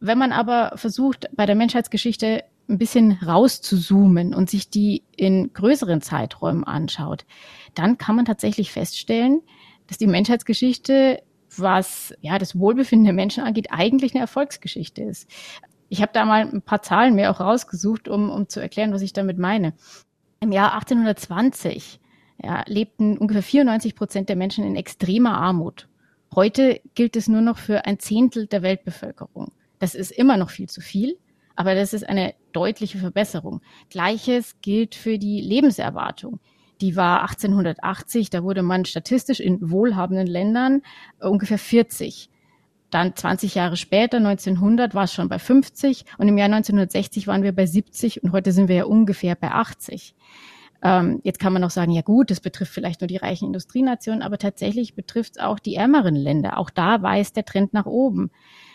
Wenn 0.00 0.18
man 0.18 0.30
aber 0.30 0.72
versucht, 0.76 1.30
bei 1.32 1.46
der 1.46 1.54
Menschheitsgeschichte 1.54 2.44
ein 2.68 2.76
bisschen 2.76 3.12
rauszuzoomen 3.12 4.34
und 4.34 4.50
sich 4.50 4.68
die 4.68 5.04
in 5.16 5.54
größeren 5.54 6.02
Zeiträumen 6.02 6.64
anschaut, 6.64 7.24
dann 7.74 7.96
kann 7.96 8.14
man 8.14 8.26
tatsächlich 8.26 8.72
feststellen, 8.72 9.40
dass 9.86 9.98
die 9.98 10.06
Menschheitsgeschichte, 10.06 11.22
was 11.56 12.14
ja 12.20 12.38
das 12.38 12.58
Wohlbefinden 12.58 13.04
der 13.04 13.14
Menschen 13.14 13.44
angeht, 13.44 13.68
eigentlich 13.70 14.14
eine 14.14 14.22
Erfolgsgeschichte 14.22 15.02
ist. 15.02 15.30
Ich 15.88 16.02
habe 16.02 16.12
da 16.12 16.24
mal 16.24 16.40
ein 16.42 16.62
paar 16.62 16.82
Zahlen 16.82 17.14
mehr 17.14 17.30
auch 17.30 17.40
rausgesucht, 17.40 18.08
um, 18.08 18.30
um 18.30 18.48
zu 18.48 18.60
erklären, 18.60 18.92
was 18.92 19.02
ich 19.02 19.12
damit 19.12 19.38
meine. 19.38 19.74
Im 20.40 20.52
Jahr 20.52 20.74
1820 20.74 22.00
ja, 22.42 22.64
lebten 22.66 23.16
ungefähr 23.18 23.42
94 23.42 23.94
Prozent 23.94 24.28
der 24.28 24.36
Menschen 24.36 24.64
in 24.64 24.76
extremer 24.76 25.38
Armut. 25.38 25.88
Heute 26.34 26.80
gilt 26.94 27.16
es 27.16 27.28
nur 27.28 27.42
noch 27.42 27.58
für 27.58 27.84
ein 27.84 27.98
Zehntel 27.98 28.46
der 28.46 28.62
Weltbevölkerung. 28.62 29.52
Das 29.78 29.94
ist 29.94 30.10
immer 30.10 30.36
noch 30.36 30.50
viel 30.50 30.68
zu 30.68 30.80
viel, 30.80 31.16
aber 31.56 31.74
das 31.74 31.92
ist 31.92 32.08
eine 32.08 32.34
deutliche 32.52 32.98
Verbesserung. 32.98 33.60
Gleiches 33.88 34.60
gilt 34.60 34.94
für 34.94 35.18
die 35.18 35.40
Lebenserwartung. 35.40 36.40
Die 36.84 36.96
war 36.96 37.22
1880, 37.22 38.28
da 38.28 38.42
wurde 38.42 38.62
man 38.62 38.84
statistisch 38.84 39.40
in 39.40 39.70
wohlhabenden 39.70 40.26
Ländern 40.26 40.82
äh, 41.18 41.26
ungefähr 41.26 41.58
40. 41.58 42.28
Dann 42.90 43.16
20 43.16 43.54
Jahre 43.54 43.78
später, 43.78 44.18
1900, 44.18 44.94
war 44.94 45.04
es 45.04 45.14
schon 45.14 45.30
bei 45.30 45.38
50 45.38 46.04
und 46.18 46.28
im 46.28 46.36
Jahr 46.36 46.46
1960 46.46 47.26
waren 47.26 47.42
wir 47.42 47.52
bei 47.52 47.64
70 47.64 48.22
und 48.22 48.32
heute 48.32 48.52
sind 48.52 48.68
wir 48.68 48.76
ja 48.76 48.84
ungefähr 48.84 49.34
bei 49.34 49.50
80. 49.50 50.14
Ähm, 50.82 51.20
jetzt 51.24 51.38
kann 51.38 51.54
man 51.54 51.62
noch 51.62 51.70
sagen, 51.70 51.90
ja 51.90 52.02
gut, 52.02 52.30
das 52.30 52.40
betrifft 52.40 52.74
vielleicht 52.74 53.00
nur 53.00 53.08
die 53.08 53.16
reichen 53.16 53.46
Industrienationen, 53.46 54.20
aber 54.20 54.36
tatsächlich 54.36 54.94
betrifft 54.94 55.36
es 55.36 55.42
auch 55.42 55.58
die 55.58 55.76
ärmeren 55.76 56.14
Länder. 56.14 56.58
Auch 56.58 56.68
da 56.68 57.00
weist 57.00 57.36
der 57.36 57.46
Trend 57.46 57.72
nach 57.72 57.86
oben. 57.86 58.30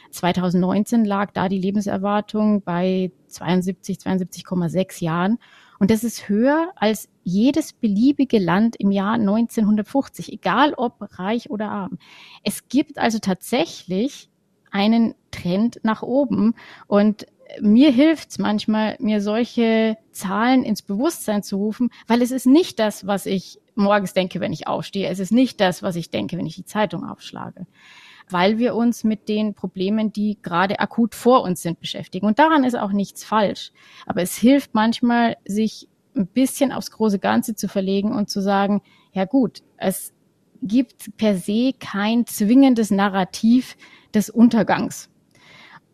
2019 0.09 1.05
lag 1.05 1.31
da 1.31 1.47
die 1.47 1.59
Lebenserwartung 1.59 2.63
bei 2.63 3.11
72, 3.27 3.99
72,6 3.99 5.03
Jahren. 5.03 5.37
Und 5.79 5.91
das 5.91 6.03
ist 6.03 6.27
höher 6.27 6.71
als 6.75 7.09
jedes 7.23 7.73
beliebige 7.73 8.37
Land 8.37 8.75
im 8.75 8.91
Jahr 8.91 9.13
1950, 9.13 10.31
egal 10.31 10.73
ob 10.75 10.95
reich 11.17 11.49
oder 11.49 11.71
arm. 11.71 11.97
Es 12.43 12.67
gibt 12.67 12.97
also 12.97 13.19
tatsächlich 13.19 14.29
einen 14.71 15.15
Trend 15.31 15.79
nach 15.83 16.03
oben. 16.03 16.53
Und 16.87 17.25
mir 17.61 17.91
hilft 17.91 18.31
es 18.31 18.39
manchmal, 18.39 18.97
mir 18.99 19.21
solche 19.21 19.97
Zahlen 20.11 20.63
ins 20.63 20.81
Bewusstsein 20.81 21.43
zu 21.43 21.57
rufen, 21.57 21.89
weil 22.07 22.21
es 22.21 22.31
ist 22.31 22.45
nicht 22.45 22.77
das, 22.79 23.07
was 23.07 23.25
ich 23.25 23.59
morgens 23.75 24.13
denke, 24.13 24.39
wenn 24.39 24.53
ich 24.53 24.67
aufstehe. 24.67 25.07
Es 25.07 25.19
ist 25.19 25.31
nicht 25.31 25.59
das, 25.61 25.81
was 25.81 25.95
ich 25.95 26.09
denke, 26.09 26.37
wenn 26.37 26.45
ich 26.45 26.55
die 26.55 26.65
Zeitung 26.65 27.05
aufschlage. 27.05 27.65
Weil 28.29 28.59
wir 28.59 28.75
uns 28.75 29.03
mit 29.03 29.27
den 29.27 29.53
Problemen, 29.55 30.13
die 30.13 30.37
gerade 30.41 30.79
akut 30.79 31.15
vor 31.15 31.43
uns 31.43 31.61
sind, 31.61 31.79
beschäftigen. 31.79 32.27
Und 32.27 32.39
daran 32.39 32.63
ist 32.63 32.75
auch 32.75 32.91
nichts 32.91 33.23
falsch. 33.23 33.71
Aber 34.05 34.21
es 34.21 34.35
hilft 34.35 34.73
manchmal, 34.73 35.37
sich 35.45 35.87
ein 36.15 36.27
bisschen 36.27 36.71
aufs 36.71 36.91
große 36.91 37.19
Ganze 37.19 37.55
zu 37.55 37.67
verlegen 37.67 38.11
und 38.11 38.29
zu 38.29 38.41
sagen, 38.41 38.81
ja 39.13 39.25
gut, 39.25 39.59
es 39.77 40.13
gibt 40.61 41.15
per 41.17 41.35
se 41.35 41.73
kein 41.79 42.25
zwingendes 42.25 42.91
Narrativ 42.91 43.77
des 44.13 44.29
Untergangs. 44.29 45.09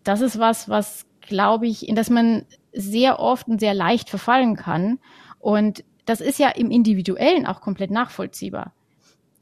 Das 0.03 0.21
ist 0.21 0.39
was, 0.39 0.69
was 0.69 1.05
glaube 1.21 1.67
ich, 1.67 1.87
in 1.87 1.95
das 1.95 2.09
man 2.09 2.45
sehr 2.73 3.19
oft 3.19 3.47
und 3.47 3.59
sehr 3.59 3.73
leicht 3.73 4.09
verfallen 4.09 4.55
kann. 4.55 4.99
Und 5.39 5.83
das 6.05 6.21
ist 6.21 6.39
ja 6.39 6.49
im 6.49 6.71
Individuellen 6.71 7.45
auch 7.45 7.61
komplett 7.61 7.91
nachvollziehbar. 7.91 8.73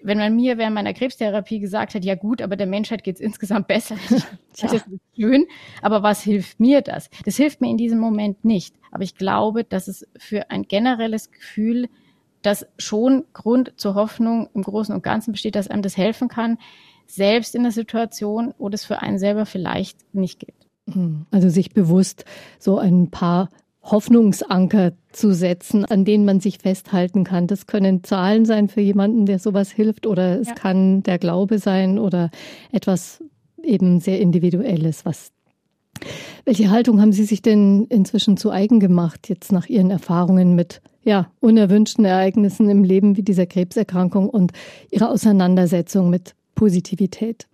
Wenn 0.03 0.17
man 0.17 0.35
mir 0.35 0.57
während 0.57 0.75
meiner 0.75 0.93
Krebstherapie 0.93 1.59
gesagt 1.59 1.95
hat, 1.95 2.03
ja 2.03 2.15
gut, 2.15 2.41
aber 2.41 2.55
der 2.55 2.67
Menschheit 2.67 3.03
geht 3.03 3.15
es 3.15 3.21
insgesamt 3.21 3.67
besser, 3.67 3.95
das 4.61 4.73
ist 4.73 4.85
schön, 5.15 5.45
aber 5.81 6.03
was 6.03 6.21
hilft 6.21 6.59
mir 6.59 6.81
das? 6.81 7.09
Das 7.25 7.37
hilft 7.37 7.61
mir 7.61 7.69
in 7.69 7.77
diesem 7.77 7.99
Moment 7.99 8.43
nicht. 8.43 8.75
Aber 8.91 9.03
ich 9.03 9.15
glaube, 9.15 9.63
dass 9.63 9.87
es 9.87 10.07
für 10.17 10.51
ein 10.51 10.63
generelles 10.63 11.31
Gefühl, 11.31 11.87
das 12.41 12.67
schon 12.77 13.23
Grund 13.33 13.73
zur 13.77 13.95
Hoffnung 13.95 14.49
im 14.53 14.63
Großen 14.63 14.93
und 14.93 15.03
Ganzen 15.03 15.31
besteht, 15.31 15.55
dass 15.55 15.69
einem 15.69 15.81
das 15.81 15.97
helfen 15.97 16.27
kann, 16.27 16.57
selbst 17.07 17.55
in 17.55 17.63
der 17.63 17.71
Situation, 17.71 18.53
wo 18.57 18.69
das 18.69 18.85
für 18.85 19.01
einen 19.01 19.17
selber 19.17 19.45
vielleicht 19.45 20.13
nicht 20.13 20.39
gilt. 20.39 20.67
Hm. 20.91 21.25
Also 21.31 21.49
sich 21.49 21.73
bewusst 21.73 22.25
so 22.59 22.77
ein 22.77 23.09
paar 23.09 23.49
Hoffnungsanker 23.83 24.93
zu 25.11 25.33
setzen, 25.33 25.85
an 25.85 26.05
denen 26.05 26.25
man 26.25 26.39
sich 26.39 26.59
festhalten 26.59 27.23
kann. 27.23 27.47
Das 27.47 27.67
können 27.67 28.03
Zahlen 28.03 28.45
sein 28.45 28.69
für 28.69 28.81
jemanden, 28.81 29.25
der 29.25 29.39
sowas 29.39 29.71
hilft, 29.71 30.07
oder 30.07 30.39
es 30.39 30.47
ja. 30.47 30.53
kann 30.53 31.03
der 31.03 31.19
Glaube 31.19 31.59
sein 31.59 31.99
oder 31.99 32.31
etwas 32.71 33.23
eben 33.61 33.99
sehr 33.99 34.19
Individuelles, 34.19 35.05
was 35.05 35.31
welche 36.43 36.71
Haltung 36.71 36.99
haben 36.99 37.13
Sie 37.13 37.23
sich 37.23 37.41
denn 37.41 37.85
inzwischen 37.85 38.35
zu 38.35 38.51
eigen 38.51 38.79
gemacht, 38.79 39.29
jetzt 39.29 39.51
nach 39.51 39.67
Ihren 39.67 39.91
Erfahrungen 39.91 40.55
mit 40.55 40.81
ja, 41.03 41.31
unerwünschten 41.39 42.03
Ereignissen 42.03 42.69
im 42.69 42.83
Leben 42.83 43.15
wie 43.15 43.21
dieser 43.21 43.45
Krebserkrankung 43.45 44.27
und 44.29 44.51
Ihrer 44.89 45.11
Auseinandersetzung 45.11 46.09
mit 46.09 46.35
Positivität? 46.55 47.47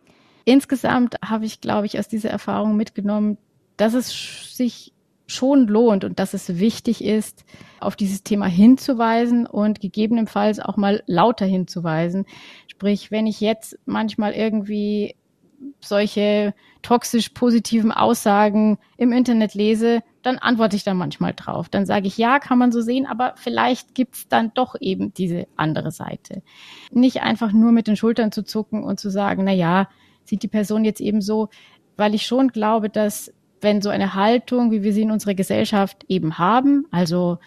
insgesamt 0.49 1.15
habe 1.23 1.45
ich, 1.45 1.61
glaube 1.61 1.85
ich, 1.85 1.99
aus 1.99 2.07
dieser 2.07 2.29
Erfahrung 2.29 2.75
mitgenommen, 2.75 3.37
dass 3.77 3.93
es 3.93 4.55
sich 4.55 4.93
schon 5.29 5.67
lohnt 5.67 6.03
und 6.03 6.19
dass 6.19 6.33
es 6.33 6.59
wichtig 6.59 7.03
ist, 7.03 7.45
auf 7.79 7.95
dieses 7.95 8.23
Thema 8.23 8.47
hinzuweisen 8.47 9.45
und 9.45 9.79
gegebenenfalls 9.79 10.59
auch 10.59 10.75
mal 10.75 11.03
lauter 11.05 11.45
hinzuweisen. 11.45 12.25
Sprich, 12.67 13.11
wenn 13.11 13.27
ich 13.27 13.39
jetzt 13.39 13.77
manchmal 13.85 14.33
irgendwie 14.33 15.15
solche 15.81 16.53
toxisch 16.81 17.29
positiven 17.29 17.91
Aussagen 17.91 18.79
im 18.97 19.11
Internet 19.11 19.53
lese, 19.53 20.01
dann 20.21 20.37
antworte 20.37 20.75
ich 20.75 20.83
da 20.83 20.93
manchmal 20.93 21.33
drauf. 21.33 21.69
Dann 21.69 21.85
sage 21.85 22.07
ich, 22.07 22.17
ja, 22.17 22.39
kann 22.39 22.57
man 22.57 22.71
so 22.71 22.81
sehen, 22.81 23.05
aber 23.05 23.33
vielleicht 23.35 23.93
gibt's 23.95 24.27
dann 24.27 24.51
doch 24.53 24.75
eben 24.79 25.13
diese 25.13 25.47
andere 25.55 25.91
Seite. 25.91 26.41
Nicht 26.91 27.21
einfach 27.21 27.51
nur 27.51 27.71
mit 27.71 27.87
den 27.87 27.95
Schultern 27.95 28.31
zu 28.31 28.43
zucken 28.43 28.83
und 28.83 28.99
zu 28.99 29.09
sagen, 29.09 29.43
na 29.43 29.53
ja, 29.53 29.89
sieht 30.23 30.43
die 30.43 30.47
Person 30.47 30.85
jetzt 30.85 31.01
eben 31.01 31.21
so, 31.21 31.49
weil 31.97 32.15
ich 32.15 32.25
schon 32.25 32.49
glaube, 32.49 32.89
dass 32.89 33.33
wenn 33.61 33.81
so 33.81 33.89
eine 33.89 34.13
Haltung, 34.13 34.71
wie 34.71 34.83
wir 34.83 34.93
sie 34.93 35.01
in 35.01 35.11
unserer 35.11 35.33
Gesellschaft 35.33 36.05
eben 36.07 36.37
haben, 36.37 36.85
also 36.91 37.39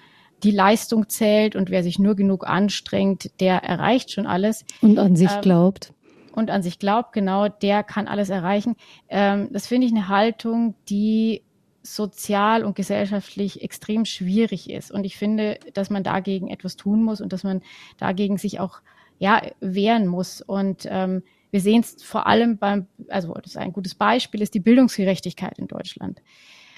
die 0.43 0.51
Leistung 0.51 1.09
zählt 1.09 1.57
und 1.57 1.71
wer 1.71 1.83
sich 1.83 1.99
nur 1.99 2.17
genug 2.17 2.47
anstrengt, 2.47 3.31
der 3.41 3.63
erreicht 3.63 4.11
schon 4.11 4.27
alles. 4.27 4.65
Und 4.81 4.99
an 4.99 5.17
sich 5.17 5.31
ähm, 5.31 5.41
glaubt. 5.41 5.93
Und 6.33 6.51
an 6.51 6.63
sich 6.63 6.79
glaubt, 6.79 7.13
genau, 7.13 7.49
der 7.49 7.83
kann 7.83 8.09
alles 8.09 8.31
erreichen. 8.31 8.75
Ähm, 9.09 9.49
das 9.53 9.67
finde 9.67 9.87
ich 9.87 9.93
eine 9.93 10.09
Haltung, 10.09 10.75
die 10.89 11.43
sozial 11.83 12.65
und 12.65 12.77
gesellschaftlich 12.77 13.63
extrem 13.63 14.05
schwierig 14.05 14.71
ist. 14.71 14.91
Und 14.91 15.05
ich 15.05 15.17
finde, 15.17 15.59
dass 15.75 15.91
man 15.91 16.03
dagegen 16.03 16.49
etwas 16.49 16.77
tun 16.77 17.03
muss 17.03 17.21
und 17.21 17.33
dass 17.33 17.45
man 17.45 17.61
dagegen 17.99 18.39
sich 18.39 18.61
auch 18.61 18.81
ja, 19.19 19.43
wehren 19.61 20.07
muss. 20.07 20.41
Und 20.41 20.87
ähm, 20.89 21.23
wir 21.53 21.61
sehen 21.61 21.83
es 21.83 22.03
vor 22.03 22.27
allem 22.27 22.59
beim, 22.59 22.87
also 23.09 23.33
das 23.35 23.53
ist 23.53 23.57
ein 23.59 23.73
gutes 23.73 23.95
Beispiel, 23.95 24.41
ist 24.43 24.55
die 24.55 24.61
Bildungsgerechtigkeit 24.61 25.59
in 25.59 25.69
Deutschland. 25.69 26.23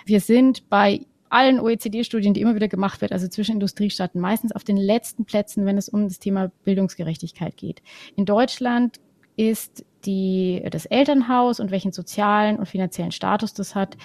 Wir 0.05 0.21
sind 0.21 0.69
bei 0.69 1.07
allen 1.31 1.61
OECD-Studien, 1.61 2.35
die 2.35 2.41
immer 2.41 2.57
wieder 2.57 2.69
gemacht 2.69 3.01
wird, 3.01 3.13
also 3.13 3.29
zwischen 3.29 3.53
Industriestaaten, 3.53 4.21
meistens 4.21 4.53
auf 4.53 4.65
den 4.65 4.77
letzten 4.77 5.25
Plätzen, 5.25 5.65
wenn 5.65 5.79
es 5.79 5.89
um 5.89 6.05
das 6.05 6.19
Thema 6.19 6.51
Bildungsgerechtigkeit 6.65 7.57
geht. 7.57 7.83
In 8.17 8.27
Deutschland 8.27 9.01
ist 9.37 9.85
die, 10.05 10.63
das 10.71 10.87
Elternhaus 10.87 11.61
und 11.61 11.71
welchen 11.71 11.93
sozialen 11.93 12.57
und 12.57 12.67
finanziellen 12.67 13.13
Status 13.13 13.55
das 13.55 13.75
hat, 13.75 13.97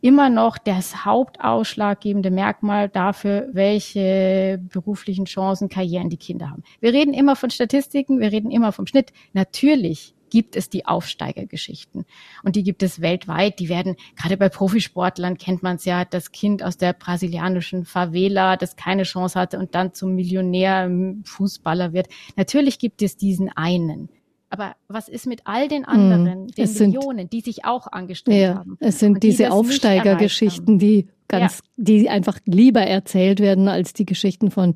immer 0.00 0.30
noch 0.30 0.58
das 0.58 1.04
hauptausschlaggebende 1.04 2.30
Merkmal 2.30 2.88
dafür, 2.88 3.48
welche 3.52 4.60
beruflichen 4.72 5.24
Chancen, 5.24 5.68
Karrieren 5.68 6.10
die 6.10 6.16
Kinder 6.16 6.50
haben. 6.50 6.62
Wir 6.80 6.92
reden 6.92 7.14
immer 7.14 7.36
von 7.36 7.50
Statistiken, 7.50 8.20
wir 8.20 8.32
reden 8.32 8.50
immer 8.50 8.72
vom 8.72 8.86
Schnitt. 8.86 9.12
Natürlich 9.32 10.14
gibt 10.30 10.56
es 10.56 10.68
die 10.68 10.86
Aufsteigergeschichten. 10.86 12.04
Und 12.42 12.56
die 12.56 12.62
gibt 12.62 12.82
es 12.82 13.00
weltweit. 13.00 13.58
Die 13.58 13.68
werden, 13.68 13.96
gerade 14.16 14.36
bei 14.36 14.48
Profisportlern 14.48 15.38
kennt 15.38 15.62
man 15.62 15.76
es 15.76 15.84
ja, 15.84 16.04
das 16.04 16.32
Kind 16.32 16.62
aus 16.62 16.76
der 16.76 16.92
brasilianischen 16.92 17.84
Favela, 17.84 18.56
das 18.56 18.76
keine 18.76 19.04
Chance 19.04 19.38
hatte 19.38 19.58
und 19.58 19.74
dann 19.74 19.94
zum 19.94 20.14
Millionär 20.14 20.90
Fußballer 21.24 21.92
wird. 21.92 22.08
Natürlich 22.36 22.78
gibt 22.78 23.02
es 23.02 23.16
diesen 23.16 23.50
einen. 23.50 24.10
Aber 24.50 24.74
was 24.88 25.08
ist 25.08 25.26
mit 25.26 25.42
all 25.44 25.68
den 25.68 25.84
anderen, 25.84 26.44
mm, 26.44 26.48
den 26.48 26.72
Millionen, 26.72 27.18
sind, 27.18 27.32
die 27.32 27.40
sich 27.40 27.64
auch 27.64 27.86
angestrengt 27.90 28.40
ja, 28.40 28.54
haben? 28.56 28.76
Es 28.80 28.98
sind 28.98 29.22
diese 29.22 29.52
Aufsteigergeschichten, 29.52 30.78
die 30.78 31.08
ganz, 31.28 31.58
ja. 31.58 31.84
die 31.84 32.08
einfach 32.08 32.38
lieber 32.46 32.80
erzählt 32.80 33.40
werden 33.40 33.68
als 33.68 33.92
die 33.92 34.06
Geschichten 34.06 34.50
von 34.50 34.74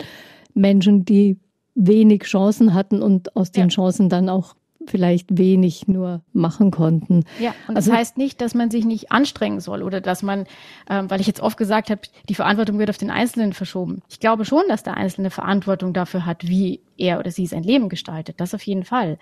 Menschen, 0.54 1.04
die 1.04 1.38
wenig 1.74 2.24
Chancen 2.24 2.74
hatten 2.74 3.02
und 3.02 3.34
aus 3.34 3.50
den 3.50 3.64
ja. 3.64 3.68
Chancen 3.68 4.08
dann 4.08 4.28
auch 4.28 4.54
vielleicht 4.86 5.38
wenig 5.38 5.88
nur 5.88 6.22
machen 6.32 6.70
konnten. 6.70 7.24
Ja, 7.38 7.54
und 7.68 7.76
das 7.76 7.88
also, 7.88 7.92
heißt 7.92 8.18
nicht, 8.18 8.40
dass 8.40 8.54
man 8.54 8.70
sich 8.70 8.84
nicht 8.84 9.12
anstrengen 9.12 9.60
soll 9.60 9.82
oder 9.82 10.00
dass 10.00 10.22
man, 10.22 10.46
ähm, 10.88 11.10
weil 11.10 11.20
ich 11.20 11.26
jetzt 11.26 11.40
oft 11.40 11.56
gesagt 11.56 11.90
habe, 11.90 12.02
die 12.28 12.34
Verantwortung 12.34 12.78
wird 12.78 12.90
auf 12.90 12.98
den 12.98 13.10
Einzelnen 13.10 13.52
verschoben. 13.52 14.02
Ich 14.08 14.20
glaube 14.20 14.44
schon, 14.44 14.62
dass 14.68 14.82
der 14.82 14.96
Einzelne 14.96 15.30
Verantwortung 15.30 15.92
dafür 15.92 16.26
hat, 16.26 16.46
wie 16.46 16.80
er 16.96 17.18
oder 17.18 17.30
sie 17.30 17.46
sein 17.46 17.62
Leben 17.62 17.88
gestaltet. 17.88 18.40
Das 18.40 18.54
auf 18.54 18.62
jeden 18.62 18.84
Fall. 18.84 19.18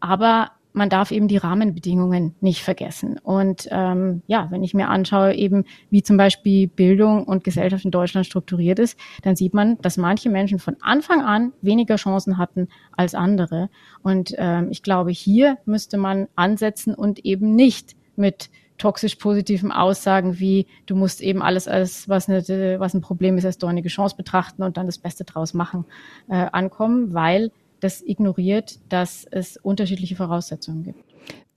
Aber 0.00 0.50
man 0.72 0.88
darf 0.88 1.10
eben 1.10 1.28
die 1.28 1.36
Rahmenbedingungen 1.36 2.34
nicht 2.40 2.62
vergessen. 2.62 3.18
Und 3.18 3.68
ähm, 3.70 4.22
ja, 4.26 4.48
wenn 4.50 4.62
ich 4.62 4.74
mir 4.74 4.88
anschaue, 4.88 5.34
eben 5.34 5.64
wie 5.90 6.02
zum 6.02 6.16
Beispiel 6.16 6.68
Bildung 6.68 7.24
und 7.24 7.44
Gesellschaft 7.44 7.84
in 7.84 7.90
Deutschland 7.90 8.26
strukturiert 8.26 8.78
ist, 8.78 8.98
dann 9.22 9.36
sieht 9.36 9.54
man, 9.54 9.78
dass 9.78 9.96
manche 9.96 10.30
Menschen 10.30 10.58
von 10.58 10.76
Anfang 10.80 11.22
an 11.22 11.52
weniger 11.60 11.96
Chancen 11.96 12.38
hatten 12.38 12.68
als 12.96 13.14
andere. 13.14 13.68
Und 14.02 14.34
ähm, 14.38 14.68
ich 14.70 14.82
glaube, 14.82 15.10
hier 15.10 15.58
müsste 15.64 15.98
man 15.98 16.28
ansetzen 16.36 16.94
und 16.94 17.24
eben 17.24 17.54
nicht 17.54 17.96
mit 18.16 18.50
toxisch 18.80 19.16
positiven 19.16 19.72
Aussagen 19.72 20.40
wie 20.40 20.66
du 20.86 20.96
musst 20.96 21.20
eben 21.20 21.42
alles 21.42 21.68
als 21.68 22.08
was, 22.08 22.28
eine, 22.28 22.80
was 22.80 22.94
ein 22.94 23.02
Problem 23.02 23.36
ist 23.36 23.44
als 23.44 23.58
dornige 23.58 23.90
Chance 23.90 24.16
betrachten 24.16 24.62
und 24.62 24.78
dann 24.78 24.86
das 24.86 24.98
Beste 24.98 25.24
draus 25.24 25.52
machen 25.52 25.84
äh, 26.28 26.46
ankommen, 26.50 27.12
weil 27.12 27.52
das 27.80 28.02
ignoriert, 28.02 28.78
dass 28.88 29.26
es 29.30 29.56
unterschiedliche 29.56 30.16
Voraussetzungen 30.16 30.82
gibt. 30.82 31.04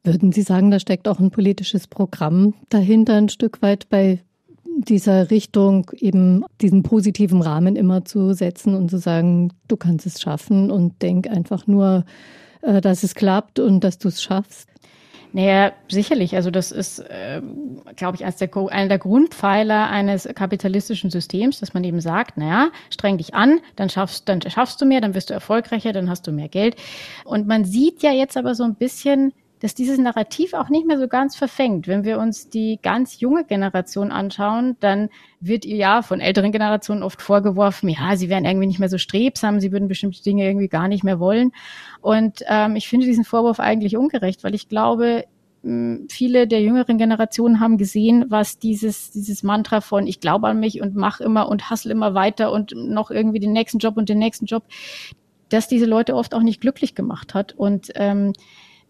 Würden 0.04 0.32
Sie 0.32 0.42
sagen, 0.42 0.70
da 0.72 0.80
steckt 0.80 1.08
auch 1.08 1.20
ein 1.20 1.32
politisches 1.32 1.88
Programm 1.88 2.54
dahinter 2.70 3.16
ein 3.16 3.30
Stück 3.30 3.62
weit 3.62 3.90
bei 3.90 4.20
dieser 4.78 5.30
Richtung 5.30 5.92
eben 5.98 6.44
diesen 6.62 6.84
positiven 6.84 7.42
Rahmen 7.42 7.76
immer 7.76 8.06
zu 8.06 8.34
setzen 8.34 8.76
und 8.76 8.90
zu 8.90 8.98
sagen, 8.98 9.54
du 9.68 9.78
kannst 9.78 10.06
es 10.06 10.20
schaffen 10.20 10.72
und 10.72 11.02
denk 11.02 11.30
einfach 11.30 11.68
nur, 11.68 12.06
äh, 12.62 12.82
dass 12.82 13.04
es 13.04 13.16
klappt 13.16 13.60
und 13.60 13.84
dass 13.84 13.98
du 13.98 14.08
es 14.08 14.22
schaffst? 14.22 14.73
Naja, 15.36 15.74
sicherlich. 15.90 16.36
Also 16.36 16.52
das 16.52 16.72
ist, 16.72 17.00
äh, 17.00 17.42
glaube 17.96 18.16
ich, 18.16 18.24
eines 18.24 18.36
der, 18.36 18.56
einer 18.70 18.88
der 18.88 19.00
Grundpfeiler 19.00 19.90
eines 19.90 20.30
kapitalistischen 20.36 21.10
Systems, 21.10 21.60
dass 21.60 21.74
man 21.74 21.84
eben 21.84 22.02
sagt, 22.02 22.38
naja, 22.38 22.70
streng 22.92 23.18
dich 23.18 23.34
an, 23.34 23.60
dann 23.76 23.90
schaffst, 23.90 24.30
dann 24.30 24.44
schaffst 24.44 24.80
du 24.80 24.86
mehr, 24.86 25.02
dann 25.02 25.16
wirst 25.16 25.32
du 25.32 25.34
erfolgreicher, 25.34 25.92
dann 25.92 26.08
hast 26.08 26.28
du 26.28 26.32
mehr 26.32 26.50
Geld. 26.50 26.76
Und 27.26 27.48
man 27.48 27.66
sieht 27.66 28.04
ja 28.04 28.12
jetzt 28.12 28.38
aber 28.38 28.54
so 28.54 28.64
ein 28.64 28.76
bisschen, 28.76 29.34
dass 29.64 29.74
dieses 29.74 29.98
Narrativ 29.98 30.54
auch 30.54 30.68
nicht 30.68 30.86
mehr 30.86 31.00
so 31.00 31.08
ganz 31.08 31.38
verfängt. 31.38 31.88
Wenn 31.88 32.04
wir 32.04 32.20
uns 32.20 32.50
die 32.50 32.80
ganz 32.84 33.22
junge 33.22 33.46
Generation 33.46 34.12
anschauen, 34.12 34.76
dann 34.82 35.08
wird 35.40 35.64
ihr 35.64 35.78
ja 35.78 36.02
von 36.02 36.20
älteren 36.20 36.52
Generationen 36.52 37.02
oft 37.02 37.22
vorgeworfen, 37.22 37.88
ja, 37.88 38.18
sie 38.18 38.28
wären 38.28 38.44
irgendwie 38.44 38.68
nicht 38.68 38.80
mehr 38.80 38.90
so 38.90 38.98
strebsam, 38.98 39.62
sie 39.62 39.72
würden 39.72 39.88
bestimmte 39.88 40.22
Dinge 40.22 40.46
irgendwie 40.46 40.68
gar 40.68 40.90
nicht 40.90 41.06
mehr 41.06 41.18
wollen. 41.18 41.54
Und 42.02 42.44
ähm, 42.50 42.76
ich 42.76 42.90
finde 42.90 43.06
diesen 43.06 43.24
Vorwurf 43.24 43.62
eigentlich 43.62 43.96
ungerecht, 43.96 44.44
weil 44.44 44.54
ich 44.54 44.68
glaube, 44.68 45.24
viele 46.10 46.46
der 46.46 46.62
jüngeren 46.62 46.98
Generationen 46.98 47.62
haben 47.62 47.78
gesehen, 47.78 48.26
was 48.28 48.60
dieses, 48.60 49.12
dieses 49.12 49.44
Mantra 49.44 49.80
von 49.80 50.08
ich 50.08 50.20
glaube 50.20 50.50
an 50.50 50.60
mich 50.60 50.82
und 50.82 50.94
mach 50.94 51.22
immer 51.22 51.48
und 51.48 51.70
hustle 51.70 51.94
immer 51.94 52.14
weiter 52.14 52.52
und 52.52 52.74
noch 52.76 53.12
irgendwie 53.12 53.40
den 53.40 53.54
nächsten 53.54 53.78
Job 53.78 53.96
und 53.96 54.10
den 54.10 54.20
nächsten 54.20 54.46
Job, 54.46 54.64
dass 55.48 55.70
diese 55.70 55.86
Leute 55.86 56.16
oft 56.16 56.36
auch 56.36 56.42
nicht 56.42 56.60
glücklich 56.60 56.96
gemacht 56.96 57.34
hat. 57.34 57.54
Und 57.54 57.94
ähm, 57.96 58.34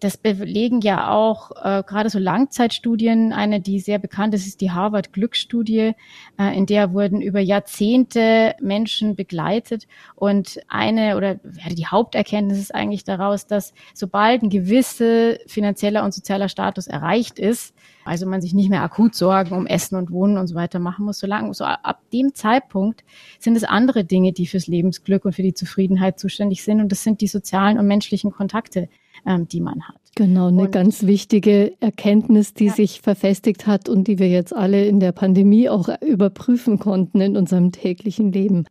das 0.03 0.17
belegen 0.17 0.81
ja 0.81 1.09
auch 1.09 1.51
äh, 1.51 1.81
gerade 1.83 2.09
so 2.09 2.19
Langzeitstudien. 2.19 3.31
Eine, 3.31 3.61
die 3.61 3.79
sehr 3.79 3.99
bekannt 3.99 4.33
ist, 4.33 4.45
ist 4.45 4.59
die 4.59 4.71
Harvard-Glücksstudie, 4.71 5.93
äh, 6.37 6.57
in 6.57 6.65
der 6.65 6.93
wurden 6.93 7.21
über 7.21 7.39
Jahrzehnte 7.39 8.55
Menschen 8.59 9.15
begleitet. 9.15 9.87
Und 10.15 10.59
eine 10.67 11.15
oder 11.15 11.35
die 11.71 11.87
Haupterkenntnis 11.87 12.59
ist 12.59 12.75
eigentlich 12.75 13.05
daraus, 13.05 13.47
dass 13.47 13.73
sobald 13.93 14.43
ein 14.43 14.49
gewisser 14.49 15.35
finanzieller 15.47 16.03
und 16.03 16.13
sozialer 16.13 16.49
Status 16.49 16.87
erreicht 16.87 17.39
ist, 17.39 17.73
also 18.03 18.25
man 18.25 18.41
sich 18.41 18.53
nicht 18.53 18.69
mehr 18.69 18.81
akut 18.81 19.15
Sorgen 19.15 19.55
um 19.55 19.65
Essen 19.65 19.95
und 19.95 20.11
Wohnen 20.11 20.37
und 20.37 20.47
so 20.47 20.55
weiter 20.55 20.79
machen 20.79 21.05
muss, 21.05 21.19
solange 21.19 21.53
so 21.53 21.63
ab 21.63 22.01
dem 22.11 22.35
Zeitpunkt 22.35 23.05
sind 23.39 23.55
es 23.55 23.63
andere 23.63 24.03
Dinge, 24.03 24.33
die 24.33 24.47
fürs 24.47 24.67
Lebensglück 24.67 25.23
und 25.23 25.33
für 25.33 25.43
die 25.43 25.53
Zufriedenheit 25.53 26.19
zuständig 26.19 26.63
sind. 26.63 26.81
Und 26.81 26.91
das 26.91 27.03
sind 27.03 27.21
die 27.21 27.27
sozialen 27.27 27.79
und 27.79 27.87
menschlichen 27.87 28.31
Kontakte, 28.31 28.89
ähm, 29.25 29.47
die 29.47 29.61
man 29.61 29.81
hat. 29.87 29.95
Genau, 30.15 30.47
eine 30.47 30.63
und, 30.63 30.71
ganz 30.71 31.03
wichtige 31.03 31.73
Erkenntnis, 31.79 32.53
die 32.53 32.65
ja. 32.65 32.73
sich 32.73 33.01
verfestigt 33.01 33.65
hat 33.65 33.89
und 33.89 34.07
die 34.07 34.19
wir 34.19 34.29
jetzt 34.29 34.55
alle 34.55 34.85
in 34.85 34.99
der 34.99 35.11
Pandemie 35.11 35.69
auch 35.69 35.89
überprüfen 36.01 36.77
konnten 36.77 37.19
in 37.19 37.35
unserem 37.35 37.71
täglichen 37.71 38.31
Leben. 38.31 38.65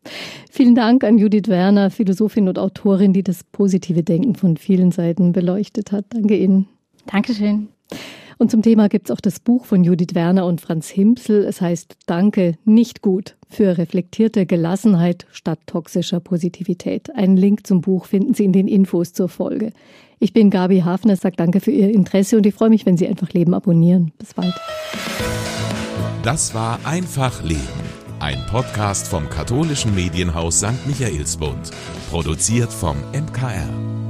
Vielen 0.51 0.77
Dank 0.77 1.03
an 1.03 1.19
Judith 1.19 1.49
Werner, 1.49 1.91
Philosophin 1.91 2.49
und 2.49 2.61
Autorin, 2.61 3.13
die 3.13 3.25
das 3.25 3.43
positive 3.43 4.05
Denken 4.05 4.37
von 4.37 4.57
vielen 4.57 4.93
Seiten 4.93 5.33
beleuchtet 5.33 5.91
hat. 5.91 6.05
Danke 6.11 6.37
Ihnen. 6.37 6.69
Dankeschön. 7.07 7.69
Und 8.39 8.51
zum 8.51 8.63
Thema 8.63 8.89
gibt 8.89 9.09
es 9.09 9.17
auch 9.17 9.21
das 9.21 9.41
Buch 9.41 9.67
von 9.67 9.85
Judith 9.85 10.15
Werner 10.15 10.47
und 10.47 10.61
Franz 10.61 10.89
Himsel. 10.89 11.45
Es 11.45 11.61
heißt 11.61 11.97
Danke, 12.07 12.57
nicht 12.65 13.03
gut 13.03 13.37
für 13.49 13.79
reflektierte 13.79 14.47
Gelassenheit 14.47 15.27
statt 15.31 15.61
toxischer 15.67 16.21
Positivität. 16.21 17.15
Einen 17.15 17.37
Link 17.37 17.67
zum 17.67 17.81
Buch 17.81 18.07
finden 18.07 18.35
Sie 18.35 18.45
in 18.45 18.53
den 18.53 18.69
Infos 18.69 19.13
zur 19.13 19.29
Folge. 19.29 19.73
Ich 20.23 20.33
bin 20.33 20.51
Gabi 20.51 20.83
Hafner, 20.83 21.17
sage 21.17 21.35
danke 21.37 21.59
für 21.59 21.73
Ihr 21.73 21.93
Interesse 21.93 22.37
und 22.37 22.47
ich 22.47 22.55
freue 22.55 22.69
mich, 22.71 22.87
wenn 22.87 22.97
Sie 22.97 23.09
einfach 23.09 23.31
Leben 23.31 23.55
abonnieren. 23.55 24.13
Bis 24.19 24.35
bald. 24.35 24.55
Das 26.23 26.55
war 26.55 26.79
Einfach 26.85 27.43
Leben, 27.43 27.59
ein 28.21 28.39
Podcast 28.49 29.09
vom 29.09 29.29
katholischen 29.29 29.97
Medienhaus 29.97 30.59
St. 30.59 30.87
Michaelsbund, 30.87 31.73
produziert 32.09 32.73
vom 32.73 32.99
MKR. 33.13 34.02